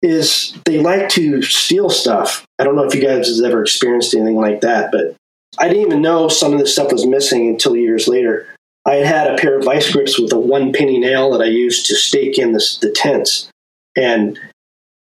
[0.00, 2.46] is they like to steal stuff.
[2.58, 5.14] I don't know if you guys have ever experienced anything like that, but
[5.58, 8.46] I didn't even know some of this stuff was missing until years later.
[8.90, 11.48] I had had a pair of vice grips with a one penny nail that I
[11.48, 13.48] used to stake in the, the tents,
[13.96, 14.36] and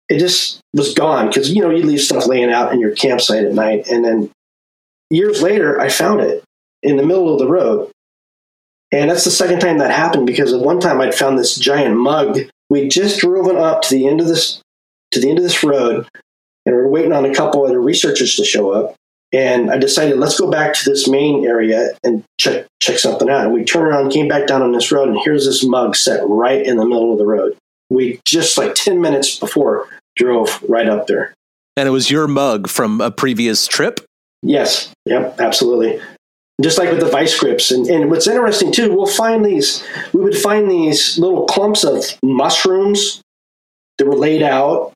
[0.09, 3.45] it just was gone because you know you leave stuff laying out in your campsite
[3.45, 4.31] at night, and then
[5.11, 6.43] years later I found it
[6.81, 7.91] in the middle of the road,
[8.91, 11.95] and that's the second time that happened because at one time I'd found this giant
[11.95, 12.39] mug.
[12.71, 14.61] We'd just driven up to the end of this
[15.11, 16.07] to the end of this road,
[16.65, 18.95] and we are waiting on a couple other researchers to show up.
[19.33, 23.45] And I decided let's go back to this main area and check check something out.
[23.45, 26.21] And we turned around, came back down on this road, and here's this mug set
[26.27, 27.57] right in the middle of the road.
[27.89, 31.33] We just like ten minutes before drove right up there.
[31.75, 33.99] And it was your mug from a previous trip.
[34.41, 34.93] Yes.
[35.05, 35.41] Yep.
[35.41, 35.99] Absolutely.
[36.61, 37.71] Just like with the vice grips.
[37.71, 39.83] And, and what's interesting too, we'll find these,
[40.13, 43.21] we would find these little clumps of mushrooms
[43.97, 44.93] that were laid out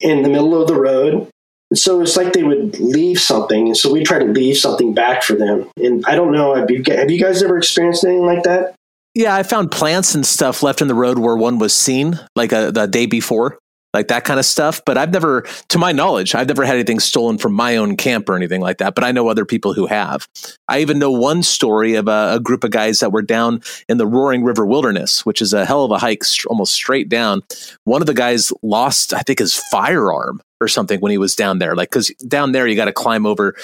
[0.00, 1.28] in the middle of the road.
[1.74, 3.66] So it's like they would leave something.
[3.66, 5.68] And so we try to leave something back for them.
[5.76, 8.74] And I don't know, have you, have you guys ever experienced anything like that?
[9.14, 12.52] Yeah, I found plants and stuff left in the road where one was seen, like
[12.52, 13.58] a, the day before
[13.96, 14.82] like that kind of stuff.
[14.84, 18.28] But I've never, to my knowledge, I've never had anything stolen from my own camp
[18.28, 18.94] or anything like that.
[18.94, 20.28] But I know other people who have.
[20.68, 23.96] I even know one story of a, a group of guys that were down in
[23.96, 27.42] the Roaring River Wilderness, which is a hell of a hike, almost straight down.
[27.84, 31.58] One of the guys lost, I think, his firearm or something when he was down
[31.58, 31.74] there.
[31.74, 33.54] Like, because down there, you got to climb over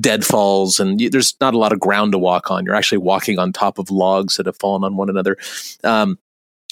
[0.00, 2.64] deadfalls and you, there's not a lot of ground to walk on.
[2.64, 5.36] You're actually walking on top of logs that have fallen on one another.
[5.84, 6.18] Um,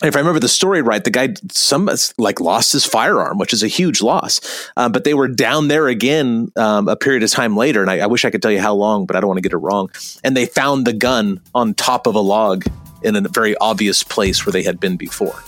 [0.03, 3.63] if I remember the story right, the guy some like lost his firearm, which is
[3.63, 4.41] a huge loss.
[4.77, 7.99] Um, but they were down there again um, a period of time later, and I,
[7.99, 9.59] I, wish I could tell you how long, but I don't want to get it
[9.59, 9.91] wrong.
[10.25, 12.65] And they found the gun on top of a log
[13.03, 15.43] in a very obvious place where they had been before.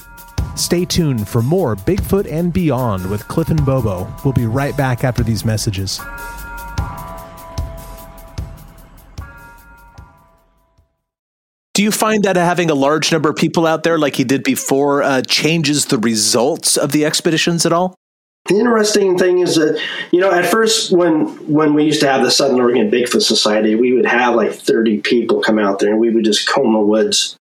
[0.57, 4.12] Stay tuned for more Bigfoot and Beyond with Cliff and Bobo.
[4.25, 6.01] We'll be right back after these messages.
[11.75, 14.45] Do you find that having a large number of people out there, like you did
[14.45, 17.95] before, uh, changes the results of the expeditions at all?
[18.49, 22.25] The interesting thing is that you know at first when when we used to have
[22.25, 26.01] the Southern Oregon Bigfoot Society, we would have like thirty people come out there, and
[26.01, 27.37] we would just comb the woods.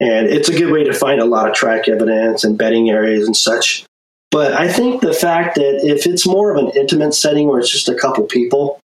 [0.00, 3.26] And it's a good way to find a lot of track evidence and bedding areas
[3.26, 3.84] and such.
[4.30, 7.70] But I think the fact that if it's more of an intimate setting where it's
[7.70, 8.78] just a couple people,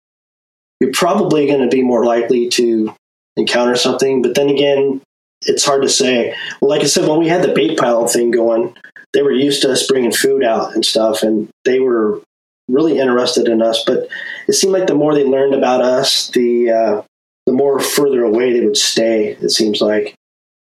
[0.80, 2.95] you're probably going to be more likely to
[3.36, 4.21] encounter something.
[4.21, 5.02] But then again,
[5.45, 6.36] it's hard to say.
[6.62, 8.76] Well, like I said, when we had the bait pile thing going,
[9.13, 12.21] they were used to us bringing food out and stuff, and they were
[12.67, 13.84] really interested in us.
[13.86, 14.08] But
[14.47, 17.02] it seemed like the more they learned about us, the uh,
[17.45, 19.38] the more further away they would stay.
[19.41, 20.15] It seems like.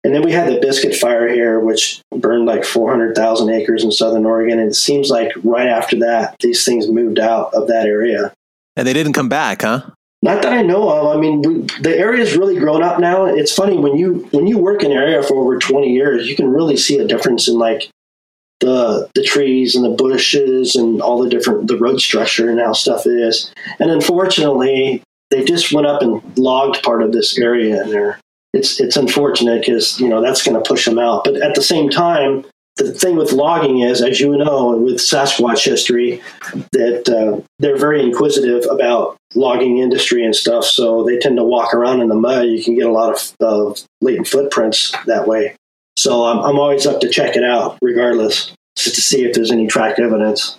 [0.04, 4.24] And then we had the biscuit fire here, which burned like 400,000 acres in southern
[4.24, 4.58] Oregon.
[4.58, 8.32] And it seems like right after that, these things moved out of that area.
[8.76, 9.90] And they didn't come back, huh?
[10.22, 11.16] Not that I know of.
[11.16, 13.26] I mean, we, the area's really grown up now.
[13.26, 16.34] It's funny when you when you work in an area for over twenty years, you
[16.34, 17.88] can really see a difference in like
[18.60, 22.72] the the trees and the bushes and all the different the road structure and how
[22.72, 23.52] stuff is.
[23.78, 28.18] And unfortunately, they just went up and logged part of this area, and there.
[28.54, 31.24] It's it's unfortunate because you know that's going to push them out.
[31.24, 32.44] But at the same time,
[32.78, 36.22] the thing with logging is, as you know, with Sasquatch history,
[36.72, 40.64] that uh, they're very inquisitive about logging industry and stuff.
[40.64, 42.46] So they tend to walk around in the mud.
[42.46, 45.56] You can get a lot of uh, latent footprints that way.
[45.96, 49.50] So I'm, I'm always up to check it out, regardless, just to see if there's
[49.50, 50.56] any track evidence.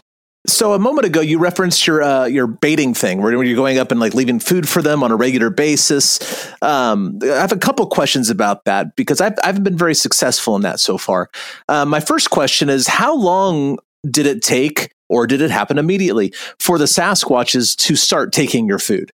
[0.47, 3.91] So a moment ago, you referenced your uh, your baiting thing, where you're going up
[3.91, 6.49] and like leaving food for them on a regular basis.
[6.61, 10.55] Um, I have a couple questions about that because I've, I haven't been very successful
[10.55, 11.29] in that so far.
[11.67, 13.79] Uh, my first question is, how long
[14.09, 18.79] did it take, or did it happen immediately, for the Sasquatches to start taking your
[18.79, 19.11] food?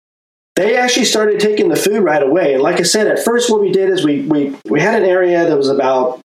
[0.55, 2.53] they actually started taking the food right away.
[2.53, 5.07] And like I said, at first, what we did is we, we, we had an
[5.07, 6.19] area that was about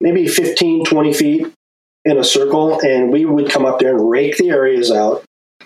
[0.00, 1.46] maybe 15, 20 feet
[2.06, 5.24] in a circle, and we would come up there and rake the areas out,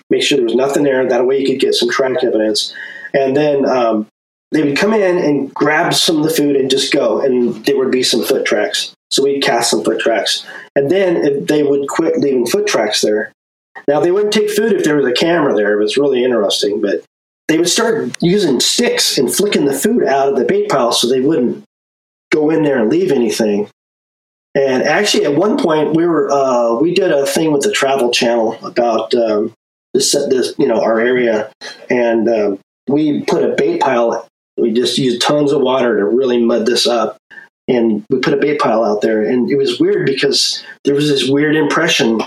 [0.09, 1.07] make sure there was nothing there.
[1.07, 2.73] That way you could get some track evidence.
[3.13, 4.07] And then um,
[4.51, 7.77] they would come in and grab some of the food and just go, and there
[7.77, 8.93] would be some foot tracks.
[9.11, 10.45] So we'd cast some foot tracks.
[10.75, 13.31] And then they would quit leaving foot tracks there.
[13.87, 15.73] Now, they wouldn't take food if there was a camera there.
[15.73, 17.03] It was really interesting, but
[17.47, 21.07] they would start using sticks and flicking the food out of the bait pile so
[21.07, 21.63] they wouldn't
[22.31, 23.69] go in there and leave anything.
[24.53, 28.11] And actually, at one point, we were uh, we did a thing with the Travel
[28.11, 29.53] Channel about um,
[29.93, 31.51] this, this, you know, our area,
[31.89, 34.27] and um, we put a bait pile.
[34.57, 37.17] We just used tons of water to really mud this up,
[37.69, 39.23] and we put a bait pile out there.
[39.23, 42.21] And it was weird because there was this weird impression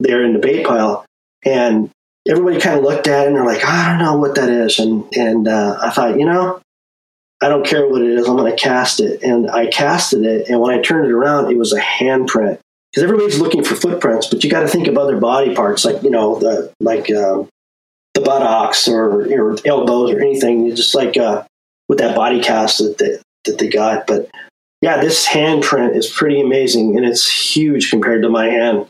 [0.00, 1.04] there in the bait pile,
[1.44, 1.90] and
[2.26, 4.78] everybody kind of looked at it and they're like, I don't know what that is.
[4.78, 6.60] And and uh, I thought, you know,
[7.42, 8.26] I don't care what it is.
[8.26, 9.22] I'm going to cast it.
[9.22, 10.48] And I casted it.
[10.48, 12.58] And when I turned it around, it was a handprint.
[12.90, 16.02] Because everybody's looking for footprints, but you got to think of other body parts, like
[16.02, 17.46] you know, the like um,
[18.14, 20.74] the buttocks or, or elbows or anything.
[20.74, 21.44] Just like uh,
[21.88, 24.06] with that body cast that they, that they got.
[24.06, 24.30] But
[24.80, 28.86] yeah, this handprint is pretty amazing, and it's huge compared to my hand.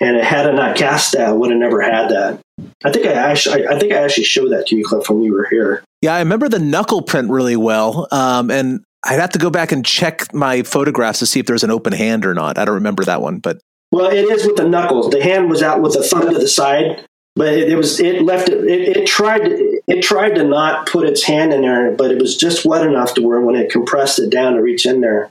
[0.00, 2.40] And had I not cast that, I would have never had that.
[2.84, 5.32] I think I actually, I think I actually showed that to you, Cliff, when you
[5.32, 5.84] were here.
[6.04, 9.72] Yeah, I remember the knuckle print really well, um, and I'd have to go back
[9.72, 12.58] and check my photographs to see if there's an open hand or not.
[12.58, 13.58] I don't remember that one, but
[13.90, 15.08] well, it is with the knuckles.
[15.08, 18.20] The hand was out with the thumb to the side, but it, it was it
[18.20, 22.10] left it, it, tried to, it tried to not put its hand in there, but
[22.10, 25.00] it was just wet enough to where when it compressed it down to reach in
[25.00, 25.30] there,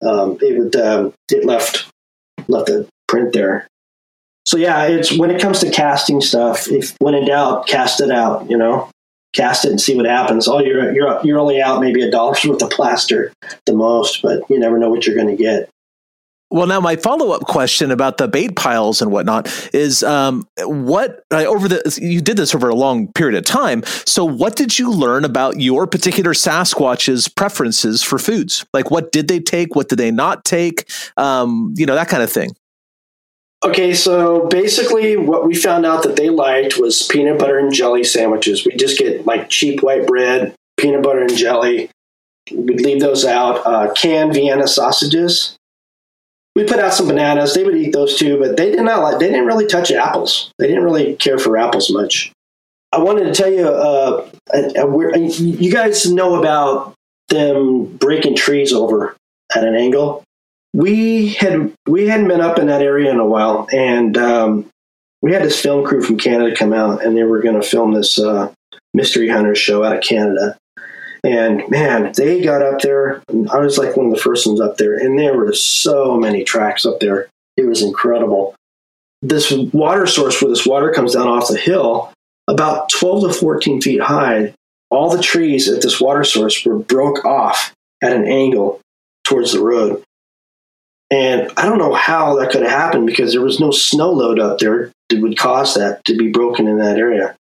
[0.00, 1.90] um, it would um, it left
[2.48, 3.68] left the print there
[4.46, 6.68] so yeah, it's when it comes to casting stuff.
[6.68, 8.48] If when in doubt, cast it out.
[8.48, 8.88] You know,
[9.36, 10.48] cast it and see what happens.
[10.48, 13.32] Oh, you're you're you're only out maybe a dollar worth of plaster
[13.66, 15.68] the most, but you never know what you're going to get.
[16.48, 21.24] Well, now my follow up question about the bait piles and whatnot is um, what
[21.32, 23.82] uh, over the you did this over a long period of time.
[24.06, 28.64] So, what did you learn about your particular Sasquatch's preferences for foods?
[28.72, 29.74] Like, what did they take?
[29.74, 30.88] What did they not take?
[31.16, 32.50] Um, you know, that kind of thing.
[33.64, 38.04] Okay, so basically, what we found out that they liked was peanut butter and jelly
[38.04, 38.66] sandwiches.
[38.66, 41.90] We just get like cheap white bread, peanut butter and jelly.
[42.52, 43.66] We'd leave those out.
[43.66, 45.56] Uh, canned Vienna sausages.
[46.54, 47.54] We put out some bananas.
[47.54, 49.18] They would eat those too, but they did not like.
[49.18, 50.52] They didn't really touch apples.
[50.58, 52.32] They didn't really care for apples much.
[52.92, 56.94] I wanted to tell you, uh, a, a, you guys know about
[57.28, 59.16] them breaking trees over
[59.54, 60.22] at an angle
[60.76, 64.68] we had we hadn't been up in that area in a while, and um,
[65.22, 67.94] we had this film crew from Canada come out, and they were going to film
[67.94, 68.52] this uh,
[68.92, 70.58] mystery hunters show out of Canada.
[71.24, 73.22] And man, they got up there.
[73.50, 76.44] I was like one of the first ones up there, and there were so many
[76.44, 77.30] tracks up there.
[77.56, 78.54] It was incredible.
[79.22, 82.12] This water source, where this water comes down off the hill,
[82.48, 84.52] about 12 to 14 feet high,
[84.90, 87.72] all the trees at this water source were broke off
[88.02, 88.82] at an angle
[89.24, 90.02] towards the road.
[91.10, 94.40] And I don't know how that could have happened because there was no snow load
[94.40, 97.36] up there that would cause that to be broken in that area.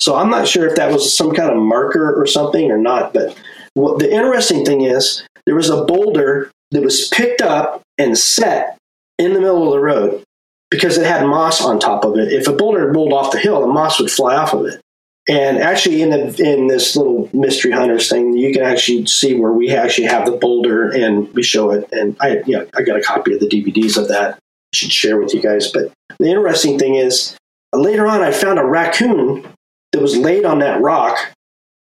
[0.00, 3.12] So I'm not sure if that was some kind of marker or something or not.
[3.12, 3.36] But
[3.74, 8.78] what the interesting thing is, there was a boulder that was picked up and set
[9.18, 10.22] in the middle of the road
[10.70, 12.32] because it had moss on top of it.
[12.32, 14.80] If a boulder rolled off the hill, the moss would fly off of it.
[15.28, 19.52] And actually, in the in this little mystery hunters thing, you can actually see where
[19.52, 21.88] we actually have the boulder and we show it.
[21.90, 24.34] And I, yeah, I got a copy of the DVDs of that.
[24.34, 24.38] I
[24.72, 25.72] should share with you guys.
[25.72, 27.36] But the interesting thing is,
[27.72, 29.48] uh, later on, I found a raccoon
[29.92, 31.18] that was laid on that rock,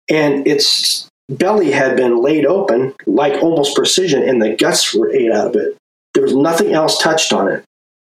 [0.09, 5.31] and its belly had been laid open, like almost precision, and the guts were ate
[5.31, 5.77] out of it.
[6.15, 7.63] There was nothing else touched on it,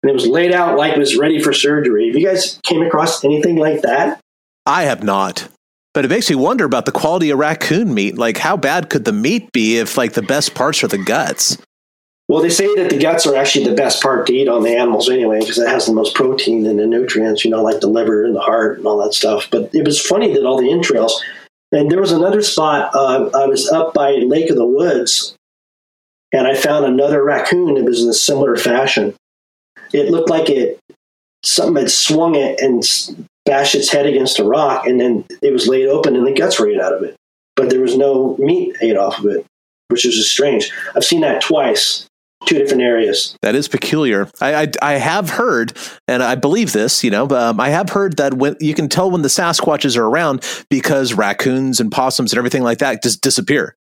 [0.02, 2.06] and it was laid out like it was ready for surgery.
[2.06, 4.20] Have you guys came across anything like that?
[4.68, 5.48] I have not.
[5.94, 8.18] But it makes me wonder about the quality of raccoon meat.
[8.18, 11.56] Like, how bad could the meat be if, like, the best parts are the guts?
[12.28, 14.76] Well, they say that the guts are actually the best part to eat on the
[14.76, 17.86] animals anyway, because it has the most protein and the nutrients, you know, like the
[17.86, 19.48] liver and the heart and all that stuff.
[19.50, 21.24] But it was funny that all the entrails.
[21.72, 22.94] And there was another spot.
[22.94, 25.34] Uh, I was up by Lake of the Woods,
[26.30, 27.78] and I found another raccoon.
[27.78, 29.14] It was in a similar fashion.
[29.94, 30.78] It looked like it
[31.42, 32.84] something had swung it and
[33.48, 36.60] bashed its head against a rock, and then it was laid open and the guts
[36.60, 37.16] ate out of it.
[37.56, 39.44] But there was no meat ate off of it,
[39.88, 40.70] which is just strange.
[40.94, 42.06] I've seen that twice.
[42.46, 43.36] two different areas.
[43.42, 44.28] That is peculiar.
[44.40, 45.76] I, I, I have heard,
[46.06, 47.02] and I believe this.
[47.02, 50.04] You know, um, I have heard that when you can tell when the Sasquatches are
[50.04, 53.74] around because raccoons and possums and everything like that just disappear.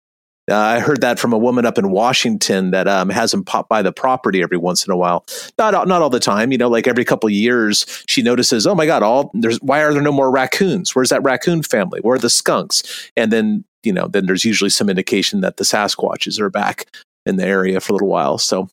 [0.50, 3.68] Uh, I heard that from a woman up in Washington that um, has them pop
[3.68, 5.26] by the property every once in a while.
[5.58, 6.70] Not not all the time, you know.
[6.70, 10.12] Like every couple years, she notices, oh my god, all there's why are there no
[10.12, 10.96] more raccoons?
[10.96, 12.00] Where's that raccoon family?
[12.02, 13.10] Where are the skunks?
[13.18, 16.88] And then you know, then there's usually some indication that the Sasquatches are back
[17.26, 18.38] in the area for a little while.
[18.38, 18.68] So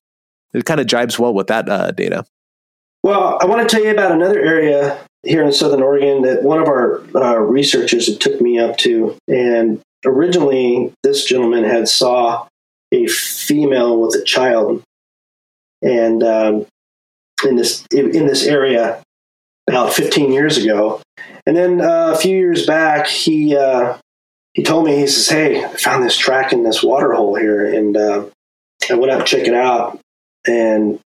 [0.52, 2.24] it kind of jibes well with that uh, data.
[3.02, 6.60] Well, I want to tell you about another area here in Southern Oregon that one
[6.60, 12.46] of our uh, researchers took me up to, and originally this gentleman had saw
[12.92, 14.82] a female with a child,
[15.82, 16.66] and um,
[17.44, 19.02] in this in this area
[19.68, 21.00] about 15 years ago,
[21.46, 23.96] and then uh, a few years back he uh,
[24.54, 27.66] he told me he says, "Hey, I found this track in this water hole here,
[27.66, 28.26] and uh,
[28.90, 29.98] I went out to check it out,
[30.46, 31.00] and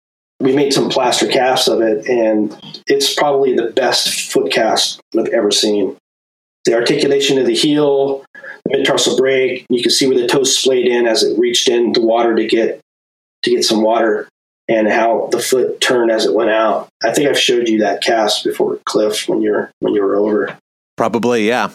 [0.40, 5.28] we made some plaster casts of it, and it's probably the best foot cast I've
[5.28, 5.97] ever seen.
[6.64, 8.24] The articulation of the heel,
[8.64, 11.92] the metatarsal break, you can see where the toe splayed in as it reached in
[11.92, 12.80] the water to get
[13.42, 14.28] to get some water,
[14.68, 16.88] and how the foot turned as it went out.
[17.02, 20.56] I think I've showed you that cast before, Cliff, when you're when you were over.
[20.96, 21.72] Probably, yeah.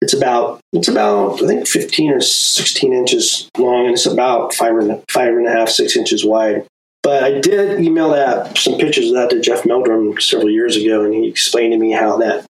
[0.00, 4.76] It's about it's about I think 15 or 16 inches long, and it's about five
[4.76, 6.66] and five and a half six inches wide.
[7.02, 11.04] But I did email that some pictures of that to Jeff Meldrum several years ago,
[11.04, 12.46] and he explained to me how that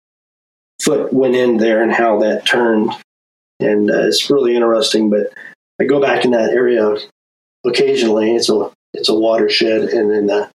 [0.82, 2.91] foot went in there and how that turned,
[3.60, 5.10] and uh, it's really interesting.
[5.10, 5.34] But
[5.80, 6.97] I go back in that area
[7.66, 8.36] occasionally.
[8.36, 10.49] It's a it's a watershed, and then uh,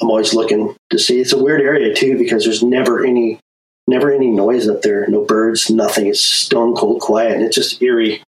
[0.00, 1.20] I'm always looking to see.
[1.20, 3.40] It's a weird area too because there's never any
[3.86, 5.06] never any noise up there.
[5.08, 6.06] No birds, nothing.
[6.06, 8.22] It's stone cold quiet, and it's just eerie.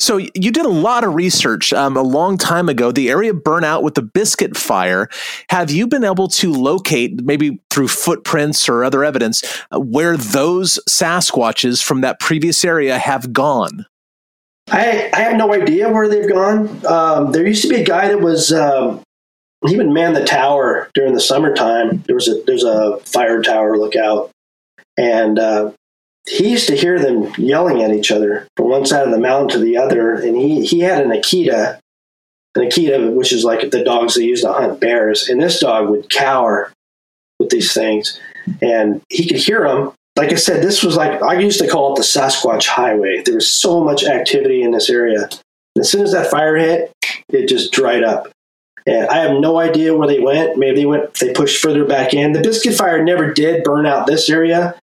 [0.00, 2.92] So you did a lot of research um, a long time ago.
[2.92, 5.08] The area burnout with the Biscuit Fire.
[5.50, 9.42] Have you been able to locate, maybe through footprints or other evidence,
[9.72, 13.86] uh, where those Sasquatches from that previous area have gone?
[14.70, 16.86] I, I have no idea where they've gone.
[16.86, 19.02] Um, there used to be a guy that was um,
[19.66, 22.02] he would man the tower during the summertime.
[22.06, 24.30] There was a there's a fire tower lookout,
[24.96, 25.72] and uh,
[26.28, 29.58] he used to hear them yelling at each other from one side of the mountain
[29.58, 30.14] to the other.
[30.14, 31.78] And he, he had an Akita,
[32.54, 35.28] an Akita, which is like the dogs they use to hunt bears.
[35.28, 36.72] And this dog would cower
[37.38, 38.20] with these things.
[38.62, 39.92] And he could hear them.
[40.16, 43.22] Like I said, this was like, I used to call it the Sasquatch Highway.
[43.22, 45.22] There was so much activity in this area.
[45.22, 46.92] And as soon as that fire hit,
[47.28, 48.28] it just dried up.
[48.84, 50.58] And I have no idea where they went.
[50.58, 52.32] Maybe they went, they pushed further back in.
[52.32, 54.74] The Biscuit Fire never did burn out this area,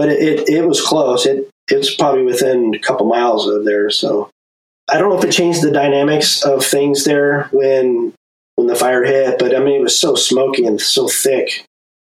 [0.00, 1.26] but it, it, it was close.
[1.26, 3.90] It it's probably within a couple miles of there.
[3.90, 4.30] So
[4.90, 8.14] I don't know if it changed the dynamics of things there when
[8.56, 11.66] when the fire hit, but I mean it was so smoky and so thick.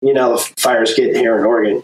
[0.02, 1.84] You know, the fires get here in Oregon.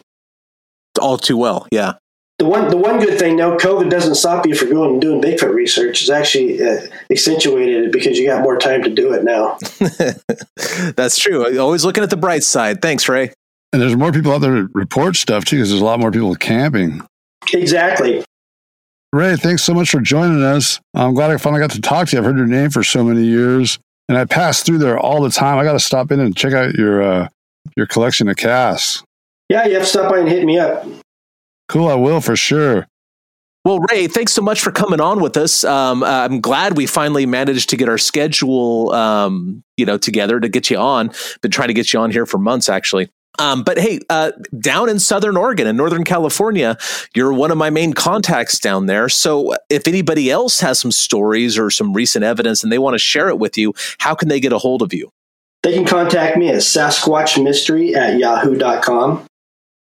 [1.00, 1.94] All too well, yeah.
[2.40, 5.22] The one, the one good thing, no, COVID doesn't stop you from going and doing
[5.22, 6.02] Bigfoot research.
[6.02, 9.60] It's actually uh, accentuated because you got more time to do it now.
[10.96, 11.60] That's true.
[11.60, 12.82] Always looking at the bright side.
[12.82, 13.34] Thanks, Ray.
[13.74, 16.12] And there's more people out there to report stuff too, because there's a lot more
[16.12, 17.02] people camping.
[17.54, 18.24] Exactly.
[19.14, 20.80] Ray, thanks so much for joining us.
[20.94, 22.20] I'm glad I finally got to talk to you.
[22.20, 25.30] I've heard your name for so many years, and I pass through there all the
[25.30, 25.58] time.
[25.58, 27.28] I got to stop in and check out your uh,
[27.76, 29.04] your collection of casts.
[29.50, 30.86] Yeah, you have to stop by and hit me up.
[31.68, 32.88] Cool, I will for sure.
[33.64, 35.64] Well, Ray, thanks so much for coming on with us.
[35.64, 40.50] Um, I'm glad we finally managed to get our schedule, um, you know, together to
[40.50, 41.12] get you on.
[41.42, 43.10] Been trying to get you on here for months, actually.
[43.40, 46.78] Um, but hey, uh, down in Southern Oregon and Northern California,
[47.16, 49.10] you're one of my main contacts down there.
[49.10, 53.00] So if anybody else has some stories or some recent evidence and they want to
[53.00, 55.12] share it with you, how can they get a hold of you?
[55.64, 59.26] They can contact me at Sasquatch Mystery at yahoo.com,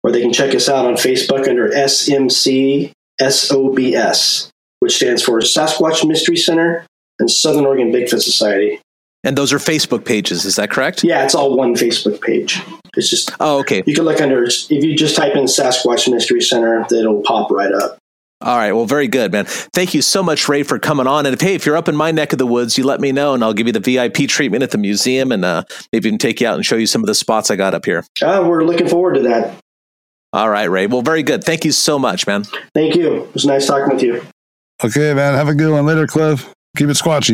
[0.04, 6.06] or they can check us out on Facebook under SMC SOBS, which stands for Sasquatch
[6.06, 6.86] Mystery Center
[7.20, 8.82] and Southern Oregon Bigfoot Society.
[9.24, 11.03] And those are Facebook pages, is that correct?
[11.03, 12.61] Yeah, it's all one Facebook page.
[12.97, 13.84] It's just oh, okay.
[13.86, 17.72] You can look under if you just type in Sasquatch Mystery Center, it'll pop right
[17.72, 17.97] up.
[18.41, 18.72] All right.
[18.72, 19.45] Well, very good, man.
[19.45, 21.28] Thank you so much, Ray, for coming on.
[21.28, 23.11] And if hey, if you're up in my neck of the woods, you let me
[23.11, 25.63] know, and I'll give you the VIP treatment at the museum, and uh,
[25.93, 27.86] maybe even take you out and show you some of the spots I got up
[27.86, 28.03] here.
[28.22, 29.59] Uh, we're looking forward to that.
[30.34, 30.88] All right, Ray.
[30.88, 31.43] Well, very good.
[31.43, 32.45] Thank you so much, man.
[32.74, 33.26] Thank you.
[33.26, 34.26] It was nice talking with you.
[34.84, 35.36] Okay, man.
[35.36, 36.51] Have a good one later, Cliff.
[36.78, 37.34] Keep it squatchy.